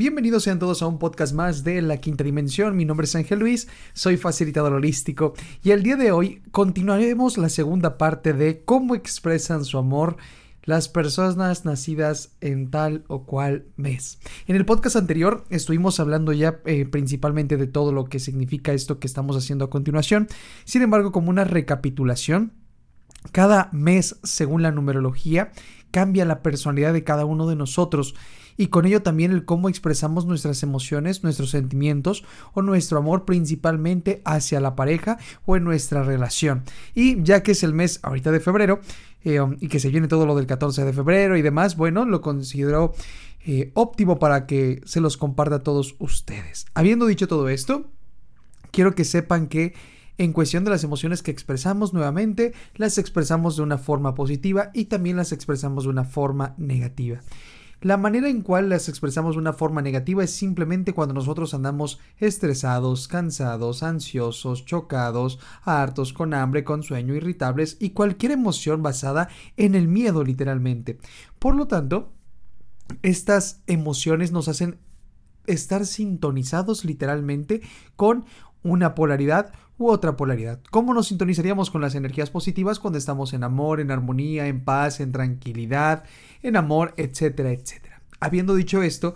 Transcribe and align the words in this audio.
Bienvenidos 0.00 0.44
sean 0.44 0.58
todos 0.58 0.80
a 0.80 0.86
un 0.86 0.98
podcast 0.98 1.34
más 1.34 1.62
de 1.62 1.82
La 1.82 1.98
Quinta 1.98 2.24
Dimensión. 2.24 2.74
Mi 2.74 2.86
nombre 2.86 3.04
es 3.04 3.14
Ángel 3.14 3.38
Luis, 3.38 3.68
soy 3.92 4.16
facilitador 4.16 4.72
holístico 4.72 5.34
y 5.62 5.72
el 5.72 5.82
día 5.82 5.96
de 5.96 6.10
hoy 6.10 6.40
continuaremos 6.52 7.36
la 7.36 7.50
segunda 7.50 7.98
parte 7.98 8.32
de 8.32 8.64
cómo 8.64 8.94
expresan 8.94 9.62
su 9.62 9.76
amor 9.76 10.16
las 10.64 10.88
personas 10.88 11.66
nacidas 11.66 12.32
en 12.40 12.70
tal 12.70 13.04
o 13.08 13.26
cual 13.26 13.66
mes. 13.76 14.18
En 14.46 14.56
el 14.56 14.64
podcast 14.64 14.96
anterior 14.96 15.44
estuvimos 15.50 16.00
hablando 16.00 16.32
ya 16.32 16.60
eh, 16.64 16.86
principalmente 16.86 17.58
de 17.58 17.66
todo 17.66 17.92
lo 17.92 18.06
que 18.06 18.20
significa 18.20 18.72
esto 18.72 19.00
que 19.00 19.06
estamos 19.06 19.36
haciendo 19.36 19.66
a 19.66 19.70
continuación. 19.70 20.28
Sin 20.64 20.80
embargo, 20.80 21.12
como 21.12 21.28
una 21.28 21.44
recapitulación, 21.44 22.54
cada 23.32 23.68
mes, 23.72 24.18
según 24.22 24.62
la 24.62 24.70
numerología, 24.70 25.52
cambia 25.90 26.24
la 26.24 26.40
personalidad 26.40 26.94
de 26.94 27.04
cada 27.04 27.26
uno 27.26 27.46
de 27.46 27.56
nosotros 27.56 28.14
y 28.56 28.68
con 28.68 28.86
ello 28.86 29.02
también 29.02 29.32
el 29.32 29.44
cómo 29.44 29.68
expresamos 29.68 30.26
nuestras 30.26 30.62
emociones, 30.62 31.22
nuestros 31.22 31.50
sentimientos 31.50 32.24
o 32.52 32.62
nuestro 32.62 32.98
amor 32.98 33.24
principalmente 33.24 34.22
hacia 34.24 34.60
la 34.60 34.76
pareja 34.76 35.18
o 35.46 35.56
en 35.56 35.64
nuestra 35.64 36.02
relación. 36.02 36.62
Y 36.94 37.22
ya 37.22 37.42
que 37.42 37.52
es 37.52 37.62
el 37.62 37.74
mes 37.74 38.00
ahorita 38.02 38.30
de 38.30 38.40
febrero 38.40 38.80
eh, 39.24 39.38
y 39.60 39.68
que 39.68 39.80
se 39.80 39.90
viene 39.90 40.08
todo 40.08 40.26
lo 40.26 40.34
del 40.34 40.46
14 40.46 40.84
de 40.84 40.92
febrero 40.92 41.36
y 41.36 41.42
demás, 41.42 41.76
bueno, 41.76 42.04
lo 42.04 42.20
considero 42.20 42.92
eh, 43.44 43.70
óptimo 43.74 44.18
para 44.18 44.46
que 44.46 44.80
se 44.84 45.00
los 45.00 45.16
comparta 45.16 45.56
a 45.56 45.62
todos 45.62 45.96
ustedes. 45.98 46.66
Habiendo 46.74 47.06
dicho 47.06 47.28
todo 47.28 47.48
esto, 47.48 47.90
quiero 48.70 48.94
que 48.94 49.04
sepan 49.04 49.46
que 49.48 49.74
en 50.18 50.34
cuestión 50.34 50.64
de 50.64 50.70
las 50.70 50.84
emociones 50.84 51.22
que 51.22 51.30
expresamos 51.30 51.94
nuevamente, 51.94 52.52
las 52.74 52.98
expresamos 52.98 53.56
de 53.56 53.62
una 53.62 53.78
forma 53.78 54.14
positiva 54.14 54.70
y 54.74 54.84
también 54.84 55.16
las 55.16 55.32
expresamos 55.32 55.84
de 55.84 55.90
una 55.90 56.04
forma 56.04 56.54
negativa. 56.58 57.22
La 57.82 57.96
manera 57.96 58.28
en 58.28 58.42
cual 58.42 58.68
las 58.68 58.90
expresamos 58.90 59.36
de 59.36 59.40
una 59.40 59.54
forma 59.54 59.80
negativa 59.80 60.22
es 60.22 60.32
simplemente 60.32 60.92
cuando 60.92 61.14
nosotros 61.14 61.54
andamos 61.54 61.98
estresados, 62.18 63.08
cansados, 63.08 63.82
ansiosos, 63.82 64.66
chocados, 64.66 65.38
hartos, 65.62 66.12
con 66.12 66.34
hambre, 66.34 66.62
con 66.62 66.82
sueño, 66.82 67.14
irritables 67.14 67.78
y 67.80 67.90
cualquier 67.90 68.32
emoción 68.32 68.82
basada 68.82 69.30
en 69.56 69.74
el 69.74 69.88
miedo 69.88 70.24
literalmente. 70.24 70.98
Por 71.38 71.54
lo 71.54 71.68
tanto, 71.68 72.12
estas 73.00 73.62
emociones 73.66 74.30
nos 74.30 74.48
hacen 74.48 74.78
estar 75.46 75.86
sintonizados 75.86 76.84
literalmente 76.84 77.62
con 77.96 78.26
una 78.62 78.94
polaridad 78.94 79.52
u 79.80 79.88
otra 79.88 80.14
polaridad. 80.14 80.60
¿Cómo 80.70 80.92
nos 80.92 81.08
sintonizaríamos 81.08 81.70
con 81.70 81.80
las 81.80 81.94
energías 81.94 82.28
positivas 82.28 82.78
cuando 82.78 82.98
estamos 82.98 83.32
en 83.32 83.42
amor, 83.42 83.80
en 83.80 83.90
armonía, 83.90 84.46
en 84.46 84.62
paz, 84.62 85.00
en 85.00 85.10
tranquilidad, 85.10 86.04
en 86.42 86.56
amor, 86.56 86.92
etcétera, 86.98 87.50
etcétera? 87.50 88.02
Habiendo 88.20 88.54
dicho 88.54 88.82
esto, 88.82 89.14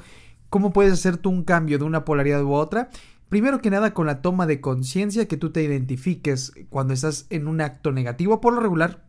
¿cómo 0.48 0.73
puedes 0.73 0.95
hacer 0.95 1.19
tú 1.19 1.29
un 1.29 1.45
cambio 1.45 1.79
de 1.79 1.85
una 1.85 2.07
polaridad 2.07 2.42
u 2.42 2.55
otra? 2.55 2.89
Primero 3.29 3.61
que 3.61 3.69
nada 3.69 3.92
con 3.92 4.07
la 4.07 4.23
toma 4.23 4.47
de 4.47 4.62
conciencia 4.62 5.29
que 5.29 5.37
tú 5.37 5.51
te 5.51 5.62
identifiques 5.62 6.55
cuando 6.70 6.95
estás 6.95 7.27
en 7.29 7.47
un 7.47 7.61
acto 7.61 7.92
negativo. 7.92 8.41
Por 8.41 8.55
lo 8.55 8.61
regular, 8.61 9.05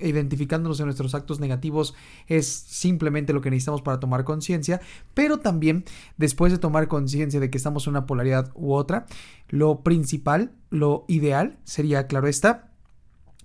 identificándonos 0.00 0.80
en 0.80 0.86
nuestros 0.86 1.14
actos 1.14 1.40
negativos 1.40 1.94
es 2.26 2.46
simplemente 2.46 3.32
lo 3.32 3.40
que 3.40 3.50
necesitamos 3.50 3.82
para 3.82 4.00
tomar 4.00 4.24
conciencia, 4.24 4.80
pero 5.14 5.38
también 5.38 5.84
después 6.16 6.52
de 6.52 6.58
tomar 6.58 6.88
conciencia 6.88 7.40
de 7.40 7.50
que 7.50 7.58
estamos 7.58 7.86
en 7.86 7.92
una 7.92 8.06
polaridad 8.06 8.50
u 8.54 8.72
otra, 8.72 9.06
lo 9.48 9.80
principal, 9.82 10.52
lo 10.70 11.04
ideal 11.08 11.58
sería, 11.64 12.06
claro 12.06 12.28
está, 12.28 12.70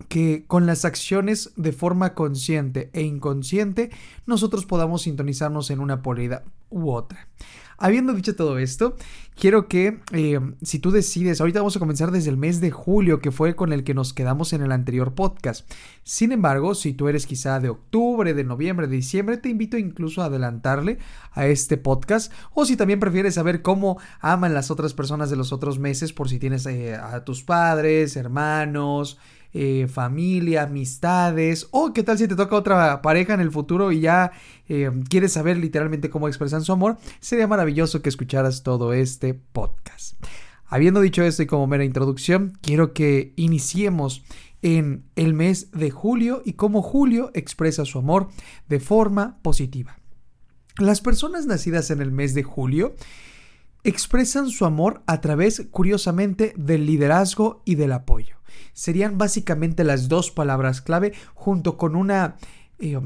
que 0.09 0.45
con 0.47 0.65
las 0.65 0.85
acciones 0.85 1.51
de 1.55 1.71
forma 1.71 2.13
consciente 2.13 2.89
e 2.93 3.01
inconsciente 3.01 3.91
nosotros 4.25 4.65
podamos 4.65 5.03
sintonizarnos 5.03 5.71
en 5.71 5.79
una 5.79 6.01
polaridad 6.01 6.43
u 6.69 6.91
otra. 6.91 7.27
Habiendo 7.77 8.13
dicho 8.13 8.35
todo 8.35 8.57
esto, 8.57 8.95
quiero 9.35 9.67
que 9.67 9.99
eh, 10.11 10.39
si 10.61 10.79
tú 10.79 10.91
decides, 10.91 11.41
ahorita 11.41 11.59
vamos 11.59 11.75
a 11.75 11.79
comenzar 11.79 12.11
desde 12.11 12.29
el 12.29 12.37
mes 12.37 12.61
de 12.61 12.71
julio, 12.71 13.19
que 13.19 13.31
fue 13.31 13.55
con 13.55 13.73
el 13.73 13.83
que 13.83 13.93
nos 13.93 14.13
quedamos 14.13 14.53
en 14.53 14.61
el 14.61 14.71
anterior 14.71 15.13
podcast. 15.13 15.69
Sin 16.03 16.31
embargo, 16.31 16.75
si 16.75 16.93
tú 16.93 17.07
eres 17.07 17.25
quizá 17.25 17.59
de 17.59 17.69
octubre, 17.69 18.33
de 18.33 18.43
noviembre, 18.43 18.87
de 18.87 18.95
diciembre, 18.95 19.37
te 19.37 19.49
invito 19.49 19.77
incluso 19.77 20.21
a 20.21 20.25
adelantarle 20.25 20.99
a 21.31 21.47
este 21.47 21.77
podcast. 21.77 22.31
O 22.53 22.65
si 22.65 22.77
también 22.77 22.99
prefieres 22.99 23.35
saber 23.35 23.61
cómo 23.61 23.99
aman 24.19 24.53
las 24.53 24.71
otras 24.71 24.93
personas 24.93 25.29
de 25.29 25.35
los 25.35 25.51
otros 25.51 25.79
meses, 25.79 26.13
por 26.13 26.29
si 26.29 26.39
tienes 26.39 26.65
eh, 26.65 26.95
a 26.95 27.23
tus 27.25 27.43
padres, 27.43 28.15
hermanos, 28.15 29.17
eh, 29.57 29.87
familia, 29.87 30.63
amistades, 30.63 31.69
o 31.71 31.93
qué 31.93 32.03
tal 32.03 32.17
si 32.17 32.27
te 32.27 32.35
toca 32.35 32.57
otra 32.57 33.01
pareja 33.01 33.35
en 33.35 33.39
el 33.39 33.51
futuro 33.51 33.93
y 33.93 34.01
ya 34.01 34.33
eh, 34.67 34.91
quieres 35.07 35.31
saber 35.31 35.55
literalmente 35.55 36.09
cómo 36.09 36.27
expresan 36.27 36.61
su 36.61 36.73
amor, 36.73 36.97
sería 37.21 37.47
maravilloso 37.47 38.01
que 38.01 38.09
escucharas 38.09 38.63
todo 38.63 38.91
este 38.91 39.33
podcast. 39.33 40.21
Habiendo 40.65 40.99
dicho 40.99 41.23
esto 41.23 41.41
y 41.41 41.45
como 41.45 41.67
mera 41.67 41.85
introducción, 41.85 42.57
quiero 42.59 42.91
que 42.91 43.31
iniciemos 43.37 44.25
en 44.61 45.05
el 45.15 45.33
mes 45.33 45.71
de 45.71 45.89
julio 45.89 46.41
y 46.43 46.53
cómo 46.53 46.81
Julio 46.81 47.31
expresa 47.33 47.85
su 47.85 47.97
amor 47.97 48.27
de 48.67 48.81
forma 48.81 49.39
positiva. 49.41 49.97
Las 50.79 50.99
personas 50.99 51.45
nacidas 51.45 51.91
en 51.91 52.01
el 52.01 52.11
mes 52.11 52.33
de 52.33 52.43
julio 52.43 52.93
expresan 53.85 54.49
su 54.49 54.65
amor 54.65 55.01
a 55.07 55.21
través, 55.21 55.65
curiosamente, 55.71 56.53
del 56.57 56.85
liderazgo 56.85 57.61
y 57.63 57.75
del 57.75 57.93
apoyo 57.93 58.35
serían 58.73 59.17
básicamente 59.17 59.83
las 59.83 60.07
dos 60.07 60.31
palabras 60.31 60.81
clave 60.81 61.13
junto 61.33 61.77
con 61.77 61.95
una... 61.95 62.37
Eh, 62.79 62.99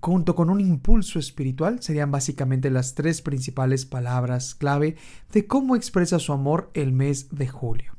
junto 0.00 0.34
con 0.34 0.50
un 0.50 0.60
impulso 0.60 1.18
espiritual 1.18 1.82
serían 1.82 2.10
básicamente 2.10 2.70
las 2.70 2.94
tres 2.94 3.22
principales 3.22 3.86
palabras 3.86 4.54
clave 4.54 4.96
de 5.32 5.46
cómo 5.46 5.74
expresa 5.74 6.18
su 6.18 6.32
amor 6.32 6.70
el 6.74 6.92
mes 6.92 7.28
de 7.30 7.48
julio. 7.48 7.96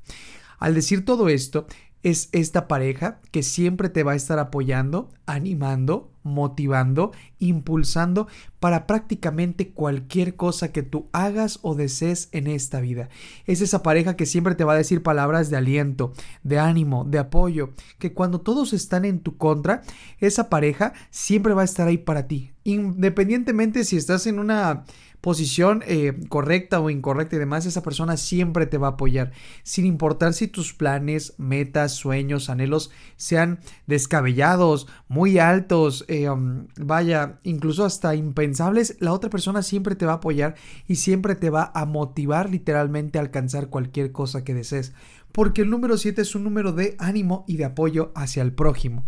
Al 0.60 0.74
decir 0.74 1.06
todo 1.06 1.28
esto, 1.28 1.68
es 2.08 2.30
esta 2.32 2.70
pareja 2.70 3.20
que 3.32 3.44
siempre 3.44 3.90
te 3.90 4.04
va 4.04 4.14
a 4.14 4.16
estar 4.16 4.40
apoyando, 4.40 5.10
animando, 5.26 6.10
motivando, 6.24 7.12
impulsando 7.38 8.28
para 8.62 8.88
prácticamente 8.88 9.72
cualquier 9.72 10.38
cosa 10.38 10.72
que 10.72 10.84
tú 10.84 11.10
hagas 11.12 11.60
o 11.64 11.76
desees 11.76 12.30
en 12.32 12.48
esta 12.48 12.80
vida. 12.80 13.10
Es 13.46 13.60
esa 13.60 13.84
pareja 13.84 14.16
que 14.16 14.26
siempre 14.26 14.56
te 14.56 14.64
va 14.64 14.72
a 14.72 14.78
decir 14.78 15.04
palabras 15.04 15.50
de 15.50 15.58
aliento, 15.58 16.14
de 16.44 16.60
ánimo, 16.60 17.04
de 17.04 17.20
apoyo, 17.20 17.74
que 18.00 18.14
cuando 18.14 18.40
todos 18.40 18.72
están 18.72 19.04
en 19.04 19.20
tu 19.20 19.36
contra, 19.36 19.82
esa 20.20 20.50
pareja 20.50 20.94
siempre 21.10 21.54
va 21.54 21.64
a 21.64 21.66
estar 21.66 21.90
ahí 21.90 21.98
para 21.98 22.26
ti, 22.26 22.54
independientemente 22.64 23.84
si 23.84 23.98
estás 23.98 24.28
en 24.28 24.40
una 24.40 24.86
posición 25.28 25.84
eh, 25.86 26.18
correcta 26.30 26.80
o 26.80 26.90
incorrecta 26.90 27.36
y 27.36 27.40
demás, 27.40 27.66
esa 27.66 27.84
persona 27.84 28.16
siempre 28.16 28.66
te 28.66 28.78
va 28.78 28.88
a 28.88 28.92
apoyar, 28.92 29.34
sin 29.62 29.86
importar 29.86 30.34
si 30.34 30.48
tus 30.48 30.74
planes, 30.74 31.34
metas, 31.38 31.92
sueños, 31.92 32.50
anhelos 32.50 32.92
sean 33.18 33.60
descabellados, 33.88 34.88
muy 35.10 35.38
altos, 35.38 36.06
eh, 36.08 36.30
um, 36.30 36.68
vaya, 36.80 37.42
incluso 37.44 37.84
hasta 37.84 38.16
impensables, 38.16 38.96
la 39.02 39.12
otra 39.12 39.30
persona 39.30 39.64
siempre 39.64 39.98
te 39.98 40.06
va 40.06 40.14
a 40.14 40.16
apoyar 40.16 40.56
y 40.88 40.96
siempre 40.96 41.36
te 41.36 41.50
va 41.50 41.74
a 41.76 41.84
motivar 41.84 42.50
literalmente 42.50 43.18
a 43.18 43.22
alcanzar 43.22 43.68
cualquier 43.68 44.14
cosa 44.14 44.46
que 44.46 44.54
desees, 44.54 44.94
porque 45.34 45.64
el 45.64 45.70
número 45.70 45.98
7 45.98 46.22
es 46.22 46.36
un 46.36 46.46
número 46.46 46.72
de 46.72 46.96
ánimo 47.00 47.44
y 47.50 47.58
de 47.58 47.66
apoyo 47.66 48.14
hacia 48.16 48.44
el 48.44 48.54
prójimo. 48.54 49.06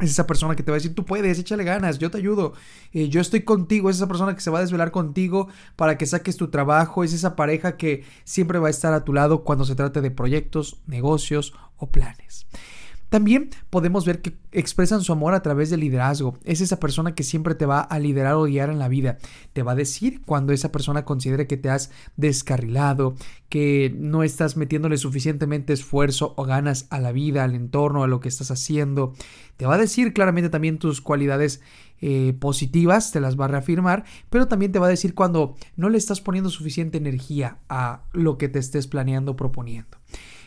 Es 0.00 0.10
esa 0.10 0.26
persona 0.26 0.54
que 0.54 0.62
te 0.62 0.70
va 0.70 0.76
a 0.76 0.80
decir, 0.80 0.94
tú 0.94 1.04
puedes, 1.04 1.38
échale 1.38 1.64
ganas, 1.64 1.98
yo 1.98 2.10
te 2.10 2.18
ayudo, 2.18 2.52
eh, 2.92 3.08
yo 3.08 3.20
estoy 3.20 3.42
contigo, 3.42 3.90
es 3.90 3.96
esa 3.96 4.06
persona 4.06 4.34
que 4.34 4.40
se 4.40 4.50
va 4.50 4.58
a 4.58 4.62
desvelar 4.62 4.92
contigo 4.92 5.48
para 5.74 5.98
que 5.98 6.06
saques 6.06 6.36
tu 6.36 6.48
trabajo, 6.48 7.02
es 7.02 7.12
esa 7.12 7.34
pareja 7.34 7.76
que 7.76 8.04
siempre 8.24 8.58
va 8.58 8.68
a 8.68 8.70
estar 8.70 8.92
a 8.92 9.04
tu 9.04 9.12
lado 9.12 9.42
cuando 9.42 9.64
se 9.64 9.74
trate 9.74 10.00
de 10.00 10.10
proyectos, 10.10 10.80
negocios 10.86 11.52
o 11.76 11.90
planes. 11.90 12.46
También 13.08 13.50
podemos 13.70 14.04
ver 14.04 14.20
que 14.20 14.36
expresan 14.52 15.02
su 15.02 15.12
amor 15.12 15.34
a 15.34 15.42
través 15.42 15.70
del 15.70 15.80
liderazgo. 15.80 16.38
Es 16.44 16.60
esa 16.60 16.78
persona 16.78 17.14
que 17.14 17.22
siempre 17.22 17.54
te 17.54 17.66
va 17.66 17.80
a 17.80 17.98
liderar 17.98 18.34
o 18.34 18.44
guiar 18.44 18.70
en 18.70 18.78
la 18.78 18.88
vida. 18.88 19.18
Te 19.52 19.62
va 19.62 19.72
a 19.72 19.76
decir 19.76 20.22
cuando 20.24 20.52
esa 20.52 20.72
persona 20.72 21.04
considere 21.04 21.46
que 21.46 21.56
te 21.56 21.70
has 21.70 21.90
descarrilado, 22.16 23.14
que 23.48 23.94
no 23.96 24.22
estás 24.22 24.56
metiéndole 24.56 24.98
suficientemente 24.98 25.72
esfuerzo 25.72 26.34
o 26.36 26.44
ganas 26.44 26.86
a 26.90 27.00
la 27.00 27.12
vida, 27.12 27.44
al 27.44 27.54
entorno, 27.54 28.02
a 28.02 28.08
lo 28.08 28.20
que 28.20 28.28
estás 28.28 28.50
haciendo. 28.50 29.14
Te 29.56 29.66
va 29.66 29.74
a 29.74 29.78
decir 29.78 30.12
claramente 30.12 30.50
también 30.50 30.78
tus 30.78 31.00
cualidades 31.00 31.62
eh, 32.00 32.34
positivas, 32.38 33.10
te 33.10 33.20
las 33.20 33.38
va 33.38 33.46
a 33.46 33.48
reafirmar, 33.48 34.04
pero 34.30 34.48
también 34.48 34.70
te 34.70 34.78
va 34.78 34.86
a 34.86 34.90
decir 34.90 35.14
cuando 35.14 35.56
no 35.76 35.88
le 35.88 35.98
estás 35.98 36.20
poniendo 36.20 36.50
suficiente 36.50 36.98
energía 36.98 37.58
a 37.68 38.02
lo 38.12 38.38
que 38.38 38.48
te 38.48 38.58
estés 38.58 38.86
planeando 38.86 39.32
o 39.32 39.36
proponiendo 39.36 39.97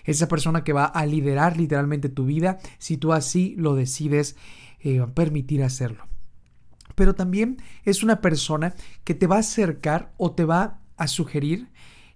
esa 0.06 0.28
persona 0.28 0.64
que 0.64 0.74
va 0.74 0.86
a 0.86 1.06
liderar 1.06 1.58
literalmente 1.58 2.10
tu 2.10 2.26
vida 2.26 2.60
si 2.78 2.98
tú 2.98 3.14
así 3.14 3.56
lo 3.58 3.76
decides 3.76 4.36
eh, 4.80 5.06
permitir 5.14 5.64
hacerlo. 5.64 6.08
Pero 6.96 7.16
también 7.16 7.58
es 7.84 8.04
una 8.04 8.22
persona 8.22 8.76
que 9.04 9.16
te 9.16 9.28
va 9.28 9.38
a 9.38 9.40
acercar 9.40 10.14
o 10.18 10.32
te 10.32 10.46
va 10.46 10.80
a 10.98 11.08
sugerir 11.08 11.70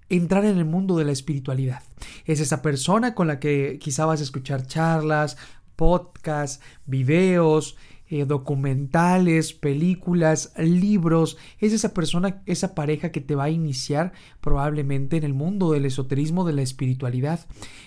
entrar 0.10 0.46
en 0.46 0.58
el 0.58 0.66
mundo 0.66 0.98
de 0.98 1.06
la 1.06 1.12
espiritualidad. 1.12 1.82
Es 2.26 2.40
esa 2.40 2.62
persona 2.62 3.16
con 3.16 3.28
la 3.28 3.40
que 3.40 3.80
quizá 3.80 4.06
vas 4.06 4.20
a 4.20 4.24
escuchar 4.24 4.68
charlas, 4.68 5.38
podcasts, 5.76 6.62
videos, 6.86 7.78
eh, 8.10 8.26
documentales, 8.26 9.54
películas, 9.54 10.54
libros. 10.58 11.38
Es 11.60 11.74
esa 11.74 11.94
persona, 11.94 12.42
esa 12.46 12.76
pareja 12.76 13.12
que 13.12 13.22
te 13.22 13.36
va 13.36 13.46
a 13.46 13.50
iniciar 13.50 14.14
probablemente 14.42 15.18
en 15.18 15.24
el 15.24 15.34
mundo 15.34 15.72
del 15.72 15.86
esoterismo, 15.86 16.46
de 16.46 16.54
la 16.54 16.62
espiritualidad. 16.62 17.40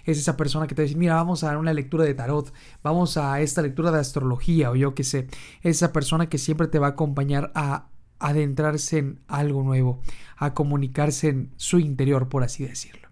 Es 0.04 0.18
esa 0.18 0.36
persona 0.36 0.66
que 0.66 0.74
te 0.74 0.82
dice, 0.82 0.96
mira, 0.96 1.14
vamos 1.14 1.44
a 1.44 1.48
dar 1.48 1.58
una 1.58 1.72
lectura 1.72 2.04
de 2.04 2.14
tarot, 2.14 2.52
vamos 2.82 3.16
a 3.16 3.40
esta 3.40 3.62
lectura 3.62 3.90
de 3.90 4.00
astrología 4.00 4.70
o 4.70 4.76
yo 4.76 4.94
qué 4.94 5.04
sé. 5.04 5.28
Es 5.62 5.76
esa 5.76 5.92
persona 5.92 6.28
que 6.28 6.38
siempre 6.38 6.68
te 6.68 6.78
va 6.78 6.88
a 6.88 6.90
acompañar 6.90 7.52
a 7.54 7.88
adentrarse 8.18 8.98
en 8.98 9.20
algo 9.28 9.62
nuevo, 9.62 10.00
a 10.36 10.54
comunicarse 10.54 11.28
en 11.28 11.52
su 11.56 11.78
interior, 11.78 12.28
por 12.28 12.42
así 12.42 12.64
decirlo. 12.64 13.07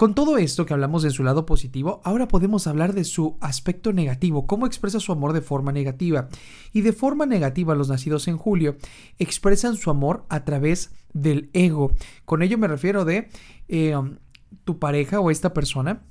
Con 0.00 0.14
todo 0.14 0.38
esto 0.38 0.64
que 0.64 0.72
hablamos 0.72 1.02
de 1.02 1.10
su 1.10 1.22
lado 1.22 1.44
positivo, 1.44 2.00
ahora 2.04 2.26
podemos 2.26 2.66
hablar 2.66 2.94
de 2.94 3.04
su 3.04 3.36
aspecto 3.42 3.92
negativo, 3.92 4.46
cómo 4.46 4.64
expresa 4.64 4.98
su 4.98 5.12
amor 5.12 5.34
de 5.34 5.42
forma 5.42 5.72
negativa. 5.72 6.30
Y 6.72 6.80
de 6.80 6.94
forma 6.94 7.26
negativa 7.26 7.74
los 7.74 7.90
nacidos 7.90 8.26
en 8.26 8.38
julio 8.38 8.78
expresan 9.18 9.76
su 9.76 9.90
amor 9.90 10.24
a 10.30 10.46
través 10.46 10.90
del 11.12 11.50
ego. 11.52 11.92
Con 12.24 12.40
ello 12.40 12.56
me 12.56 12.66
refiero 12.66 13.04
de 13.04 13.28
eh, 13.68 13.94
um, 13.94 14.16
tu 14.64 14.78
pareja 14.78 15.20
o 15.20 15.30
esta 15.30 15.52
persona 15.52 16.02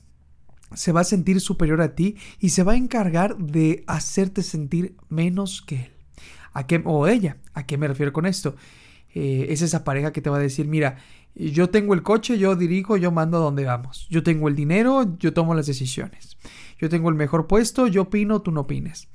se 0.75 0.91
va 0.91 1.01
a 1.01 1.03
sentir 1.03 1.41
superior 1.41 1.81
a 1.81 1.95
ti 1.95 2.15
y 2.37 2.49
se 2.49 2.61
va 2.61 2.73
a 2.73 2.77
encargar 2.77 3.37
de 3.39 3.85
hacerte 3.87 4.43
sentir 4.43 4.97
menos 5.07 5.63
que 5.63 5.75
él. 5.77 5.91
¿A 6.53 6.67
qué, 6.67 6.79
o 6.85 7.07
ella. 7.07 7.37
¿A 7.55 7.65
qué 7.65 7.79
me 7.79 7.87
refiero 7.87 8.13
con 8.13 8.27
esto? 8.27 8.55
Eh, 9.15 9.47
es 9.49 9.63
esa 9.63 9.83
pareja 9.83 10.13
que 10.13 10.21
te 10.21 10.29
va 10.29 10.37
a 10.37 10.41
decir, 10.41 10.67
mira, 10.67 10.97
yo 11.35 11.69
tengo 11.69 11.93
el 11.93 12.03
coche, 12.03 12.37
yo 12.37 12.55
dirijo, 12.55 12.97
yo 12.97 13.11
mando 13.11 13.37
a 13.37 13.41
donde 13.41 13.65
vamos. 13.65 14.07
Yo 14.09 14.23
tengo 14.23 14.47
el 14.47 14.55
dinero, 14.55 15.17
yo 15.17 15.33
tomo 15.33 15.55
las 15.55 15.67
decisiones. 15.67 16.37
Yo 16.79 16.89
tengo 16.89 17.09
el 17.09 17.15
mejor 17.15 17.47
puesto, 17.47 17.87
yo 17.87 18.03
opino, 18.03 18.41
tú 18.41 18.51
no 18.51 18.61
opines. 18.61 19.07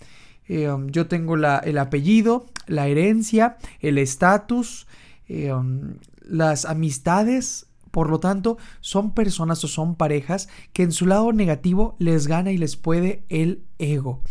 Eh, 0.46 0.70
um, 0.70 0.88
yo 0.88 1.06
tengo 1.06 1.36
el 1.36 1.78
apellido, 1.78 2.46
la 2.66 2.86
herencia, 2.88 3.56
el 3.80 3.98
estatus, 3.98 4.86
eh, 5.28 5.52
um, 5.52 5.94
las 6.22 6.64
amistades. 6.64 7.66
Por 7.90 8.10
lo 8.10 8.18
tanto, 8.18 8.58
son 8.80 9.14
personas 9.14 9.62
o 9.62 9.68
son 9.68 9.94
parejas 9.94 10.48
que 10.72 10.82
en 10.82 10.92
su 10.92 11.06
lado 11.06 11.32
negativo 11.32 11.94
les 11.98 12.26
gana 12.26 12.50
y 12.50 12.58
les 12.58 12.76
puede 12.76 13.24
el 13.28 13.62
ego. 13.78 14.22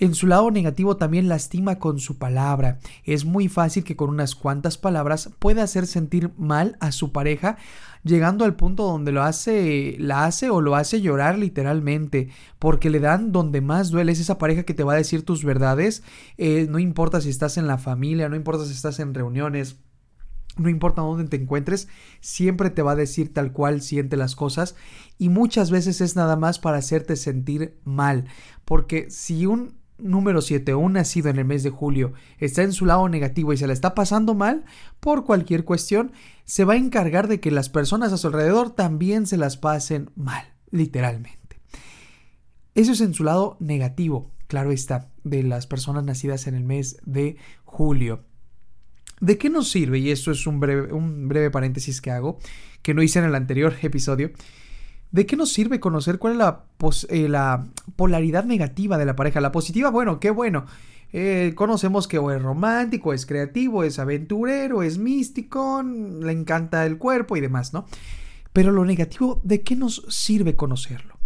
En 0.00 0.14
su 0.14 0.26
lado 0.26 0.50
negativo 0.50 0.96
también 0.96 1.28
lastima 1.28 1.78
con 1.78 2.00
su 2.00 2.18
palabra. 2.18 2.80
Es 3.04 3.24
muy 3.24 3.48
fácil 3.48 3.84
que 3.84 3.94
con 3.94 4.10
unas 4.10 4.34
cuantas 4.34 4.76
palabras 4.76 5.30
pueda 5.38 5.62
hacer 5.62 5.86
sentir 5.86 6.32
mal 6.36 6.76
a 6.80 6.90
su 6.90 7.12
pareja, 7.12 7.58
llegando 8.02 8.44
al 8.44 8.56
punto 8.56 8.82
donde 8.82 9.12
lo 9.12 9.22
hace, 9.22 9.94
la 10.00 10.24
hace 10.24 10.50
o 10.50 10.60
lo 10.60 10.74
hace 10.74 11.00
llorar 11.00 11.38
literalmente, 11.38 12.30
porque 12.58 12.90
le 12.90 12.98
dan 12.98 13.30
donde 13.30 13.60
más 13.60 13.90
duele. 13.90 14.10
Es 14.10 14.18
esa 14.18 14.36
pareja 14.36 14.64
que 14.64 14.74
te 14.74 14.82
va 14.82 14.94
a 14.94 14.96
decir 14.96 15.24
tus 15.24 15.44
verdades, 15.44 16.02
eh, 16.38 16.66
no 16.68 16.80
importa 16.80 17.20
si 17.20 17.30
estás 17.30 17.56
en 17.56 17.68
la 17.68 17.78
familia, 17.78 18.28
no 18.28 18.34
importa 18.34 18.64
si 18.64 18.72
estás 18.72 18.98
en 18.98 19.14
reuniones. 19.14 19.76
No 20.56 20.68
importa 20.68 21.02
dónde 21.02 21.26
te 21.26 21.36
encuentres, 21.36 21.88
siempre 22.20 22.70
te 22.70 22.82
va 22.82 22.92
a 22.92 22.96
decir 22.96 23.34
tal 23.34 23.50
cual 23.50 23.82
siente 23.82 24.16
las 24.16 24.36
cosas 24.36 24.76
y 25.18 25.28
muchas 25.28 25.72
veces 25.72 26.00
es 26.00 26.14
nada 26.14 26.36
más 26.36 26.60
para 26.60 26.78
hacerte 26.78 27.16
sentir 27.16 27.76
mal, 27.82 28.26
porque 28.64 29.10
si 29.10 29.46
un 29.46 29.74
número 29.98 30.40
7 30.40 30.74
un 30.74 30.94
nacido 30.94 31.28
en 31.30 31.38
el 31.38 31.44
mes 31.44 31.62
de 31.62 31.70
julio 31.70 32.12
está 32.38 32.62
en 32.62 32.72
su 32.72 32.84
lado 32.84 33.08
negativo 33.08 33.52
y 33.52 33.56
se 33.56 33.66
la 33.66 33.72
está 33.72 33.94
pasando 33.94 34.34
mal 34.34 34.64
por 35.00 35.24
cualquier 35.24 35.64
cuestión, 35.64 36.12
se 36.44 36.64
va 36.64 36.74
a 36.74 36.78
encargar 36.78 37.28
de 37.28 37.40
que 37.40 37.50
las 37.50 37.68
personas 37.68 38.12
a 38.12 38.16
su 38.16 38.26
alrededor 38.26 38.70
también 38.70 39.26
se 39.26 39.36
las 39.36 39.56
pasen 39.56 40.10
mal, 40.16 40.44
literalmente. 40.70 41.60
Eso 42.74 42.92
es 42.92 43.00
en 43.00 43.14
su 43.14 43.22
lado 43.22 43.56
negativo, 43.60 44.32
claro 44.48 44.72
está, 44.72 45.10
de 45.22 45.42
las 45.42 45.66
personas 45.66 46.04
nacidas 46.04 46.46
en 46.46 46.54
el 46.54 46.64
mes 46.64 46.98
de 47.04 47.36
julio. 47.64 48.24
¿De 49.20 49.38
qué 49.38 49.48
nos 49.48 49.70
sirve? 49.70 49.98
Y 50.00 50.10
esto 50.10 50.32
es 50.32 50.46
un 50.46 50.58
breve, 50.58 50.92
un 50.92 51.28
breve 51.28 51.50
paréntesis 51.50 52.00
que 52.00 52.10
hago, 52.10 52.38
que 52.82 52.94
no 52.94 53.02
hice 53.02 53.20
en 53.20 53.26
el 53.26 53.34
anterior 53.34 53.74
episodio. 53.82 54.32
¿De 55.14 55.26
qué 55.26 55.36
nos 55.36 55.52
sirve 55.52 55.78
conocer 55.78 56.18
cuál 56.18 56.40
es 56.90 57.06
eh, 57.08 57.28
la, 57.28 57.68
polaridad 57.94 58.42
negativa 58.42 58.98
de 58.98 59.04
la 59.04 59.14
pareja? 59.14 59.40
La 59.40 59.52
positiva, 59.52 59.90
bueno, 59.90 60.18
qué 60.18 60.30
bueno. 60.30 60.66
Eh, 61.12 61.52
conocemos 61.54 62.08
que 62.08 62.18
o 62.18 62.32
es 62.32 62.42
romántico, 62.42 63.12
es 63.12 63.24
creativo, 63.24 63.84
es 63.84 64.00
aventurero, 64.00 64.82
es 64.82 64.98
místico, 64.98 65.84
le 65.84 66.32
encanta 66.32 66.84
el 66.84 66.98
cuerpo 66.98 67.36
y 67.36 67.40
demás, 67.40 67.72
¿no? 67.72 67.86
Pero 68.52 68.72
lo 68.72 68.84
negativo, 68.84 69.40
¿de 69.44 69.62
qué 69.62 69.76
nos 69.76 70.04
sirve 70.08 70.56
conocerlo? 70.56 71.16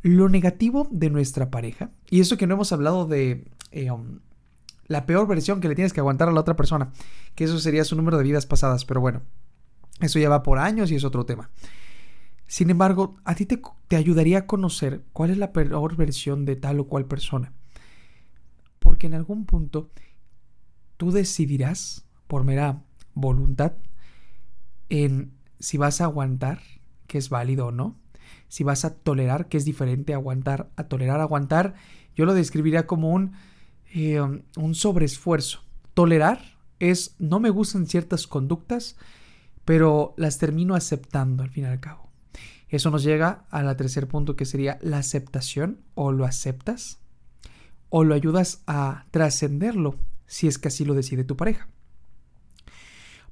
Lo 0.00 0.30
negativo 0.30 0.88
de 0.90 1.10
nuestra 1.10 1.50
pareja, 1.50 1.90
y 2.08 2.20
eso 2.20 2.38
que 2.38 2.46
no 2.46 2.54
hemos 2.54 2.72
hablado 2.72 3.04
de 3.04 3.44
eh, 3.70 3.90
um, 3.90 4.20
la 4.86 5.04
peor 5.04 5.26
versión 5.26 5.60
que 5.60 5.68
le 5.68 5.74
tienes 5.74 5.92
que 5.92 6.00
aguantar 6.00 6.30
a 6.30 6.32
la 6.32 6.40
otra 6.40 6.56
persona, 6.56 6.90
que 7.34 7.44
eso 7.44 7.58
sería 7.58 7.84
su 7.84 7.96
número 7.96 8.16
de 8.16 8.24
vidas 8.24 8.46
pasadas, 8.46 8.86
pero 8.86 9.02
bueno, 9.02 9.20
eso 10.00 10.18
ya 10.18 10.30
va 10.30 10.42
por 10.42 10.58
años 10.58 10.90
y 10.90 10.94
es 10.94 11.04
otro 11.04 11.26
tema. 11.26 11.50
Sin 12.50 12.68
embargo, 12.68 13.14
a 13.22 13.36
ti 13.36 13.46
te, 13.46 13.60
ayudaría 13.94 14.38
a 14.38 14.46
conocer 14.48 15.04
cuál 15.12 15.30
es 15.30 15.38
la 15.38 15.52
peor 15.52 15.94
versión 15.94 16.44
de 16.44 16.56
tal 16.56 16.80
o 16.80 16.88
cual 16.88 17.06
persona. 17.06 17.52
Porque 18.80 19.06
en 19.06 19.14
algún 19.14 19.46
punto 19.46 19.88
tú 20.96 21.12
decidirás, 21.12 22.06
por 22.26 22.42
mera 22.42 22.82
voluntad, 23.14 23.74
en 24.88 25.30
si 25.60 25.78
vas 25.78 26.00
a 26.00 26.06
aguantar, 26.06 26.60
que 27.06 27.18
es 27.18 27.28
válido 27.28 27.68
o 27.68 27.70
no, 27.70 27.96
si 28.48 28.64
vas 28.64 28.84
a 28.84 28.96
tolerar, 28.96 29.46
que 29.46 29.56
es 29.56 29.64
diferente 29.64 30.12
a 30.12 30.16
aguantar, 30.16 30.72
a 30.74 30.88
tolerar, 30.88 31.20
aguantar, 31.20 31.74
yo 32.16 32.24
lo 32.24 32.34
describiría 32.34 32.84
como 32.88 33.10
un, 33.10 33.34
eh, 33.94 34.20
un 34.20 34.74
sobreesfuerzo. 34.74 35.62
Tolerar 35.94 36.58
es 36.80 37.14
no 37.20 37.38
me 37.38 37.50
gustan 37.50 37.86
ciertas 37.86 38.26
conductas, 38.26 38.96
pero 39.64 40.14
las 40.16 40.38
termino 40.38 40.74
aceptando 40.74 41.44
al 41.44 41.50
fin 41.50 41.62
y 41.62 41.68
al 41.68 41.78
cabo. 41.78 42.09
Eso 42.70 42.90
nos 42.90 43.02
llega 43.02 43.44
al 43.50 43.76
tercer 43.76 44.08
punto 44.08 44.36
que 44.36 44.46
sería 44.46 44.78
la 44.80 44.98
aceptación 44.98 45.80
o 45.94 46.12
lo 46.12 46.24
aceptas 46.24 47.00
o 47.88 48.04
lo 48.04 48.14
ayudas 48.14 48.62
a 48.66 49.06
trascenderlo 49.10 49.98
si 50.26 50.46
es 50.46 50.58
que 50.58 50.68
así 50.68 50.84
lo 50.84 50.94
decide 50.94 51.24
tu 51.24 51.36
pareja. 51.36 51.68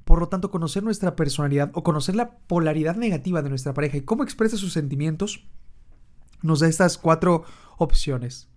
Por 0.04 0.18
lo 0.20 0.28
tanto, 0.28 0.50
conocer 0.50 0.82
nuestra 0.82 1.14
personalidad 1.14 1.70
o 1.74 1.84
conocer 1.84 2.16
la 2.16 2.38
polaridad 2.38 2.96
negativa 2.96 3.42
de 3.42 3.50
nuestra 3.50 3.74
pareja 3.74 3.98
y 3.98 4.02
cómo 4.02 4.24
expresa 4.24 4.56
sus 4.56 4.72
sentimientos 4.72 5.46
nos 6.42 6.60
da 6.60 6.68
estas 6.68 6.98
cuatro 6.98 7.44
opciones. 7.76 8.48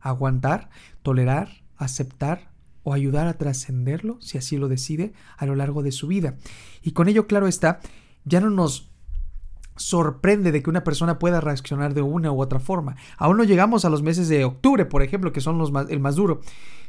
Aguantar, 0.00 0.70
tolerar, 1.02 1.64
aceptar 1.76 2.52
o 2.84 2.92
ayudar 2.92 3.26
a 3.26 3.38
trascenderlo, 3.38 4.20
si 4.20 4.38
así 4.38 4.56
lo 4.56 4.68
decide, 4.68 5.12
a 5.36 5.46
lo 5.46 5.56
largo 5.56 5.82
de 5.82 5.92
su 5.92 6.06
vida. 6.06 6.36
Y 6.82 6.92
con 6.92 7.08
ello, 7.08 7.26
claro 7.26 7.48
está, 7.48 7.80
ya 8.24 8.40
no 8.40 8.50
nos 8.50 8.87
sorprende 9.78 10.52
de 10.52 10.62
que 10.62 10.70
una 10.70 10.84
persona 10.84 11.18
pueda 11.18 11.40
reaccionar 11.40 11.94
de 11.94 12.02
una 12.02 12.30
u 12.30 12.42
otra 12.42 12.60
forma. 12.60 12.96
Aún 13.16 13.38
no 13.38 13.44
llegamos 13.44 13.84
a 13.84 13.90
los 13.90 14.02
meses 14.02 14.28
de 14.28 14.44
octubre, 14.44 14.84
por 14.84 15.02
ejemplo, 15.02 15.32
que 15.32 15.40
son 15.40 15.58
los 15.58 15.72
más, 15.72 15.88
el 15.88 16.00
más 16.00 16.16
duro. 16.16 16.40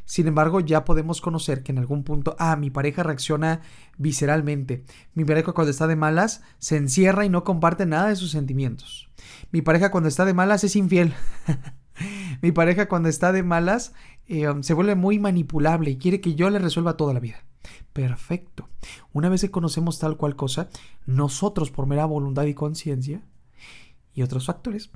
Sin 0.05 0.27
embargo, 0.27 0.59
ya 0.59 0.85
podemos 0.85 1.21
conocer 1.21 1.61
que 1.61 1.71
en 1.71 1.77
algún 1.77 2.03
punto, 2.03 2.35
ah, 2.39 2.55
mi 2.55 2.71
pareja 2.71 3.03
reacciona 3.03 3.61
visceralmente. 3.97 4.83
Mi 5.13 5.23
pareja 5.23 5.51
cuando 5.51 5.69
está 5.69 5.85
de 5.85 5.95
malas 5.95 6.41
se 6.57 6.77
encierra 6.77 7.25
y 7.25 7.29
no 7.29 7.43
comparte 7.43 7.85
nada 7.85 8.09
de 8.09 8.15
sus 8.15 8.31
sentimientos. 8.31 9.09
Mi 9.51 9.61
pareja 9.61 9.91
cuando 9.91 10.09
está 10.09 10.25
de 10.25 10.33
malas 10.33 10.63
es 10.63 10.75
infiel. 10.75 11.13
mi 12.41 12.51
pareja 12.51 12.87
cuando 12.87 13.07
está 13.07 13.31
de 13.31 13.43
malas 13.43 13.93
eh, 14.27 14.47
se 14.61 14.73
vuelve 14.73 14.95
muy 14.95 15.19
manipulable 15.19 15.91
y 15.91 15.97
quiere 15.97 16.21
que 16.21 16.33
yo 16.33 16.49
le 16.49 16.57
resuelva 16.57 16.97
toda 16.97 17.13
la 17.13 17.19
vida. 17.19 17.43
Perfecto. 17.93 18.69
Una 19.13 19.29
vez 19.29 19.41
que 19.41 19.51
conocemos 19.51 19.99
tal 19.99 20.17
cual 20.17 20.35
cosa, 20.35 20.69
nosotros 21.05 21.71
por 21.71 21.85
mera 21.85 22.05
voluntad 22.05 22.45
y 22.45 22.53
conciencia 22.53 23.21
y 24.13 24.21
otros 24.21 24.45
factores, 24.45 24.89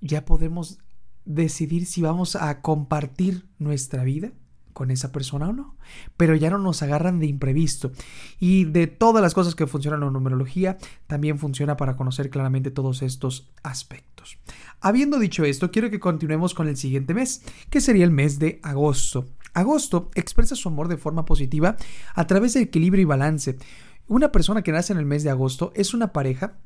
ya 0.00 0.24
podemos 0.24 0.78
decidir 1.24 1.86
si 1.86 2.02
vamos 2.02 2.36
a 2.36 2.62
compartir 2.62 3.46
nuestra 3.58 4.04
vida 4.04 4.32
con 4.72 4.90
esa 4.90 5.12
persona 5.12 5.48
o 5.48 5.52
no. 5.52 5.76
Pero 6.16 6.34
ya 6.34 6.50
no 6.50 6.58
nos 6.58 6.82
agarran 6.82 7.18
de 7.18 7.26
imprevisto. 7.26 7.92
Y 8.38 8.64
de 8.64 8.86
todas 8.86 9.22
las 9.22 9.34
cosas 9.34 9.54
que 9.54 9.66
funcionan 9.66 10.02
en 10.02 10.12
numerología, 10.12 10.78
también 11.06 11.38
funciona 11.38 11.76
para 11.76 11.96
conocer 11.96 12.30
claramente 12.30 12.70
todos 12.70 13.02
estos 13.02 13.50
aspectos. 13.62 14.38
Habiendo 14.80 15.18
dicho 15.18 15.44
esto, 15.44 15.70
quiero 15.70 15.90
que 15.90 16.00
continuemos 16.00 16.54
con 16.54 16.68
el 16.68 16.76
siguiente 16.76 17.12
mes, 17.12 17.42
que 17.68 17.80
sería 17.80 18.04
el 18.04 18.10
mes 18.10 18.38
de 18.38 18.60
agosto. 18.62 19.26
Agosto 19.54 20.10
expresa 20.14 20.56
su 20.56 20.68
amor 20.68 20.88
de 20.88 20.96
forma 20.96 21.24
positiva 21.24 21.76
a 22.14 22.26
través 22.26 22.54
de 22.54 22.60
equilibrio 22.60 23.02
y 23.02 23.06
balance. 23.06 23.56
Una 24.06 24.32
persona 24.32 24.62
que 24.62 24.72
nace 24.72 24.92
en 24.92 24.98
el 24.98 25.06
mes 25.06 25.22
de 25.22 25.30
agosto 25.30 25.72
es 25.74 25.94
una 25.94 26.12
pareja 26.12 26.58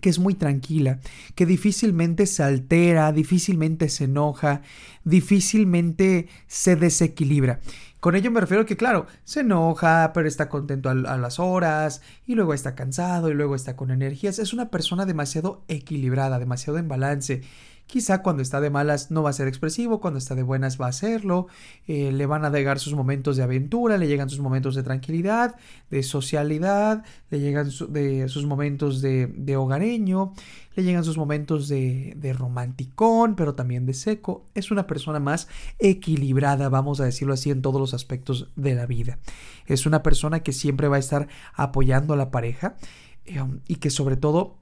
que 0.00 0.10
es 0.10 0.18
muy 0.18 0.34
tranquila, 0.34 1.00
que 1.34 1.46
difícilmente 1.46 2.26
se 2.26 2.42
altera, 2.42 3.10
difícilmente 3.12 3.88
se 3.88 4.04
enoja, 4.04 4.60
difícilmente 5.04 6.28
se 6.46 6.76
desequilibra. 6.76 7.60
Con 8.00 8.14
ello 8.14 8.30
me 8.30 8.40
refiero 8.40 8.64
que, 8.64 8.76
claro, 8.76 9.06
se 9.24 9.40
enoja, 9.40 10.12
pero 10.12 10.28
está 10.28 10.48
contento 10.48 10.88
a, 10.88 10.94
las 10.94 11.40
horas, 11.40 12.00
y 12.26 12.34
luego 12.34 12.54
está 12.54 12.74
cansado, 12.74 13.30
y 13.30 13.34
luego 13.34 13.54
está 13.56 13.74
con 13.76 13.90
energías. 13.90 14.38
Es 14.38 14.52
una 14.52 14.70
persona 14.70 15.04
demasiado 15.04 15.64
equilibrada, 15.68 16.38
demasiado 16.38 16.78
en 16.78 16.86
balance, 16.86 17.42
Quizá 17.88 18.20
cuando 18.20 18.42
está 18.42 18.60
de 18.60 18.68
malas 18.68 19.10
no 19.10 19.22
va 19.22 19.30
a 19.30 19.32
ser 19.32 19.48
expresivo, 19.48 19.98
cuando 19.98 20.18
está 20.18 20.34
de 20.34 20.42
buenas 20.42 20.78
va 20.78 20.84
a 20.84 20.90
hacerlo, 20.90 21.46
eh, 21.86 22.12
le 22.12 22.26
van 22.26 22.44
a 22.44 22.50
llegar 22.50 22.78
sus 22.78 22.92
momentos 22.92 23.38
de 23.38 23.42
aventura, 23.42 23.96
le 23.96 24.06
llegan 24.06 24.28
sus 24.28 24.40
momentos 24.40 24.74
de 24.74 24.82
tranquilidad, 24.82 25.56
de 25.90 26.02
socialidad, 26.02 27.02
le 27.30 27.40
llegan 27.40 27.70
sus 27.70 28.44
momentos 28.44 29.00
de, 29.00 29.26
de, 29.28 29.56
hogareño, 29.56 30.34
le 30.76 30.82
llegan 30.82 31.02
sus 31.02 31.16
momentos 31.16 31.66
de, 31.66 32.12
de 32.18 32.34
romanticón, 32.34 33.34
pero 33.36 33.54
también 33.54 33.86
de 33.86 33.94
seco. 33.94 34.44
Es 34.54 34.70
una 34.70 34.86
persona 34.86 35.18
más 35.18 35.48
equilibrada, 35.78 36.68
vamos 36.68 37.00
a 37.00 37.06
decirlo 37.06 37.32
así, 37.32 37.50
en 37.50 37.62
todos 37.62 37.80
los 37.80 37.94
aspectos 37.94 38.50
de 38.54 38.74
la 38.74 38.84
vida. 38.84 39.18
Es 39.64 39.86
una 39.86 40.02
persona 40.02 40.40
que 40.40 40.52
siempre 40.52 40.88
va 40.88 40.96
a 40.96 41.00
estar 41.00 41.26
apoyando 41.54 42.12
a 42.12 42.18
la 42.18 42.30
pareja 42.30 42.76
eh, 43.24 43.42
y 43.66 43.76
que 43.76 43.88
sobre 43.88 44.18
todo 44.18 44.57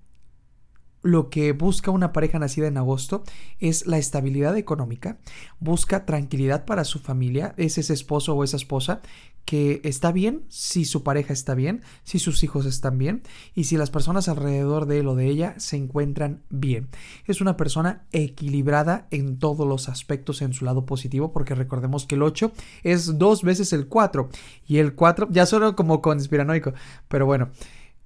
lo 1.06 1.30
que 1.30 1.52
busca 1.52 1.90
una 1.90 2.12
pareja 2.12 2.38
nacida 2.38 2.66
en 2.66 2.76
agosto 2.76 3.22
es 3.60 3.86
la 3.86 3.98
estabilidad 3.98 4.56
económica, 4.56 5.18
busca 5.60 6.04
tranquilidad 6.04 6.64
para 6.64 6.84
su 6.84 6.98
familia, 6.98 7.54
es 7.56 7.78
ese 7.78 7.94
esposo 7.94 8.34
o 8.34 8.44
esa 8.44 8.56
esposa 8.56 9.00
que 9.44 9.80
está 9.84 10.10
bien 10.10 10.42
si 10.48 10.84
su 10.84 11.04
pareja 11.04 11.32
está 11.32 11.54
bien, 11.54 11.82
si 12.02 12.18
sus 12.18 12.42
hijos 12.42 12.66
están 12.66 12.98
bien 12.98 13.22
y 13.54 13.64
si 13.64 13.76
las 13.76 13.90
personas 13.90 14.28
alrededor 14.28 14.86
de 14.86 14.98
él 14.98 15.06
o 15.06 15.14
de 15.14 15.28
ella 15.28 15.54
se 15.58 15.76
encuentran 15.76 16.42
bien. 16.50 16.88
Es 17.26 17.40
una 17.40 17.56
persona 17.56 18.02
equilibrada 18.10 19.06
en 19.12 19.38
todos 19.38 19.66
los 19.66 19.88
aspectos 19.88 20.42
en 20.42 20.52
su 20.52 20.64
lado 20.64 20.84
positivo 20.84 21.32
porque 21.32 21.54
recordemos 21.54 22.06
que 22.06 22.16
el 22.16 22.22
8 22.22 22.50
es 22.82 23.18
dos 23.18 23.44
veces 23.44 23.72
el 23.72 23.86
4 23.86 24.28
y 24.66 24.78
el 24.78 24.94
4 24.94 25.28
ya 25.30 25.46
solo 25.46 25.76
como 25.76 26.02
conspiranoico, 26.02 26.74
pero 27.08 27.24
bueno. 27.24 27.50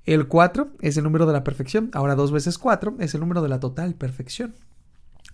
El 0.05 0.27
4 0.29 0.73
es 0.81 0.97
el 0.97 1.05
número 1.05 1.27
de 1.27 1.33
la 1.33 1.45
perfección. 1.45 1.91
Ahora 1.93 2.15
2 2.15 2.33
veces 2.33 2.59
4 2.59 2.97
es 3.01 3.15
el 3.15 3.21
número 3.21 3.43
de 3.43 3.49
la 3.49 3.61
total 3.61 3.95
perfección. 3.95 4.55